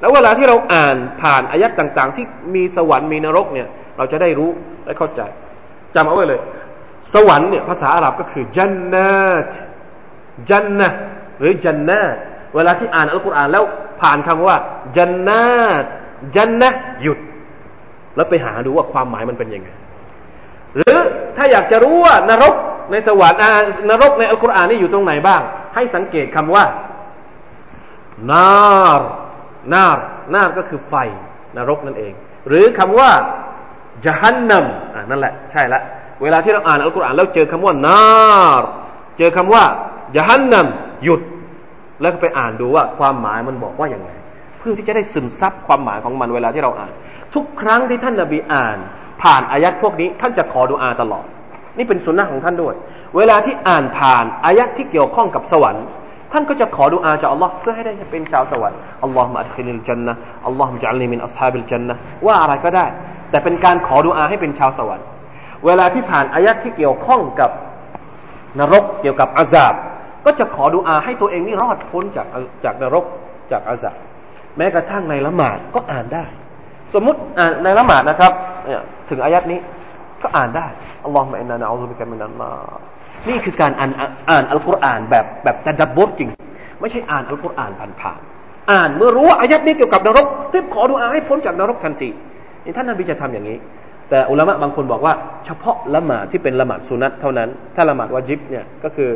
[0.00, 2.24] แล้วเวลาที่เราอ่านผ่านอายัดต่าง ๆ ที่
[2.54, 4.50] มีสวรรค์มีนรกเนี่ย เราจะได้รู้
[4.84, 5.20] และเข้าใจ
[5.94, 6.40] จำเอาไว้เลย
[7.14, 9.52] สวรรค์เนี่ยภาษาอาหรับก็คือจันนาต
[10.50, 10.88] จันนะ
[11.40, 12.00] หรือจันนา
[12.54, 13.64] เวลาที่อ่านอัลกุรอานแล้ว
[14.00, 14.56] ผ่านคำว่า
[14.96, 15.42] จันนา
[16.36, 16.68] จันนะ
[17.02, 17.18] หยุด
[18.16, 19.68] แล้วไปหาดูว่าความหมายมันเป็นยังไง
[20.76, 20.98] หรือ
[21.36, 22.54] ถ้าอยากจะรู้ว่านรก
[22.90, 23.40] ในสวรรค์
[23.90, 25.42] นรกในอัลกุรอานนี่อยู่ตรงไหนบ้าง
[25.74, 26.64] ให้สังเกตคำว่า
[28.30, 28.50] นา
[28.98, 29.02] ร
[29.74, 29.98] นาร
[30.34, 30.94] นารก็คือไฟ
[31.56, 32.12] นรกนั่นเอง
[32.48, 33.10] หรือคำว่า
[34.04, 34.66] จฮันนัม
[35.10, 35.80] นั่นแหละ ใช่ละ
[36.22, 38.02] เวลาที่เราอ่านอัลกุรอานแล้วเจอคำว่านา
[38.60, 38.62] ร
[39.18, 39.64] เจอคำว่า
[40.16, 40.66] จฮันนัม
[41.04, 41.20] หยุด
[42.00, 44.10] แล้วก็ไปอ่านดูว่าความหมายมันบอกว่าอย่างไง
[44.58, 46.92] เพื่อที่จะได้ซึมซับความหมายของมันเวลาที่เราอ่าน
[47.34, 48.78] ทุกครั้งที่ท่านนาบีอ่าน
[49.22, 51.24] ผ่านอายัดพวกนี้ ท่านจะขอดุอาตลอด
[51.78, 52.74] นี่เป็นสุนนะของท่านด้วย
[53.16, 55.84] เวลาที่อ่านผ่านอายัดที่เกี่ยวข้องกับสวรรค์
[56.32, 61.94] ท่านก็จะขอดุอาจากอัลลอฮ์เพื่อให้ได้เป็นชาวสวรรค์اللهم أدخلني الجنة اللهم اجعلني من أصحاب الجنة
[62.26, 62.86] ว่าอะไรก็ได้
[63.30, 65.06] แต่เป็นการขอดุอาให้เป็นชาวสวรรค์
[65.66, 67.50] เวลาที่ผ่านอายัดที่เกี่ยวข้องกับ
[68.58, 69.74] นรกเกี่ยวกับอาซาบ
[70.24, 72.26] ก็จะขอดุอาให้ตัวเองนี่รอดพ้นจาก
[72.64, 73.04] จากนรก
[73.52, 73.90] จากอาซา
[74.56, 76.24] แม้กระทั่งในละหมาดก็อ่านได้
[76.94, 77.20] สมมติ
[77.64, 78.32] ในละหมาดนะครับ
[79.10, 79.58] ถึงอายัดนี้
[80.22, 80.66] ก็อ่านได้
[81.04, 82.50] อัลลอฮฺมะอินนานะอัลลอฮฺบิกัมินันมา
[83.28, 83.90] นี่คือการอ่าน
[84.30, 86.30] อ่านอัลกุรอานแบบแบบจะดับบทจริง
[86.80, 92.08] ไม่ใช่อ่านอัลกุรอานผ่านๆอ่านเมื่อรู้ว่าอายัดนี้เกี่ยวกับนรกรีบขอดูอาให้พ้นจากนรกทันที
[92.64, 93.58] นี่ท่านนบีจะทำอย่างนี้
[94.10, 95.14] แต่อุลามะบางคนบอกว่า
[95.44, 99.10] เฉพาะละหมาดที่เป็นละหมาดสุนัตเท่านั้น ถ้าละหมาดวาจิบเนี่ยก็คือ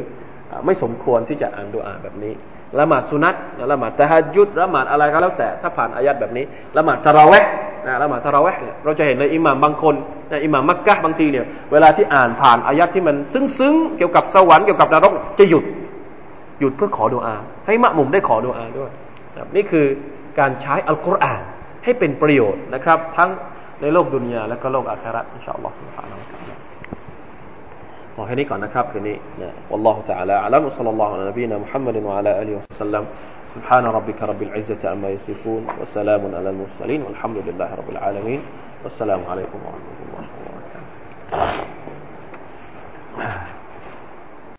[0.67, 2.33] ไม่สมควรที่จะอ่านดูอาแบบนี้
[2.81, 3.35] ละหมาดสุนัต
[3.73, 6.45] ละหมาดตะฮัจุดละหมาดอะไรก็แล้วแต่ถ้าผ่านอายัดแบบนี้
[6.77, 7.45] ละหมาดตะราเวะ
[7.87, 9.95] นะละหมาดตะราเวะเนี่ยเราจะเห็นในอิหม่ามบางคน
[10.31, 15.65] นะอิหม่ามมักกะบางทีเนี่ยเวลาที่อ่านผ่านอายัดที่มันซึ้งๆเกี่ยวกับสวรรค์เกี่ยวกับนรกจะหยุด
[16.61, 17.37] หยุดเพื่อขอดุอา
[17.67, 18.91] ให้มะมุมได้ขอดุอาด้วย
[19.37, 19.87] นะนี่คือ
[20.39, 21.43] การใช้อัลกุรอาน
[21.85, 23.31] ให้เป็นประโยชน์นะครับ ทั้ง
[23.81, 26.13] ในโลกดุนยาและก็โลกอาคราอินชาอัลลอฮฺสุบฮาน
[28.15, 33.05] ขอแค่นี้ก่อนนะครับคืนนี้นะวัลลอฮุตะอาลาอัลลอฮุซัลลัลลอฮุอะลัยฮิบินะมุฮัมมัดวะอะลาอาลีฮิวะซัลลัม
[33.55, 38.41] سبحان ربك رب العزة عما يصفون وسلام على المرسلين والحمد لله رب العالمين
[38.85, 40.85] والسلام عليكم ورحمة الله وبركاته.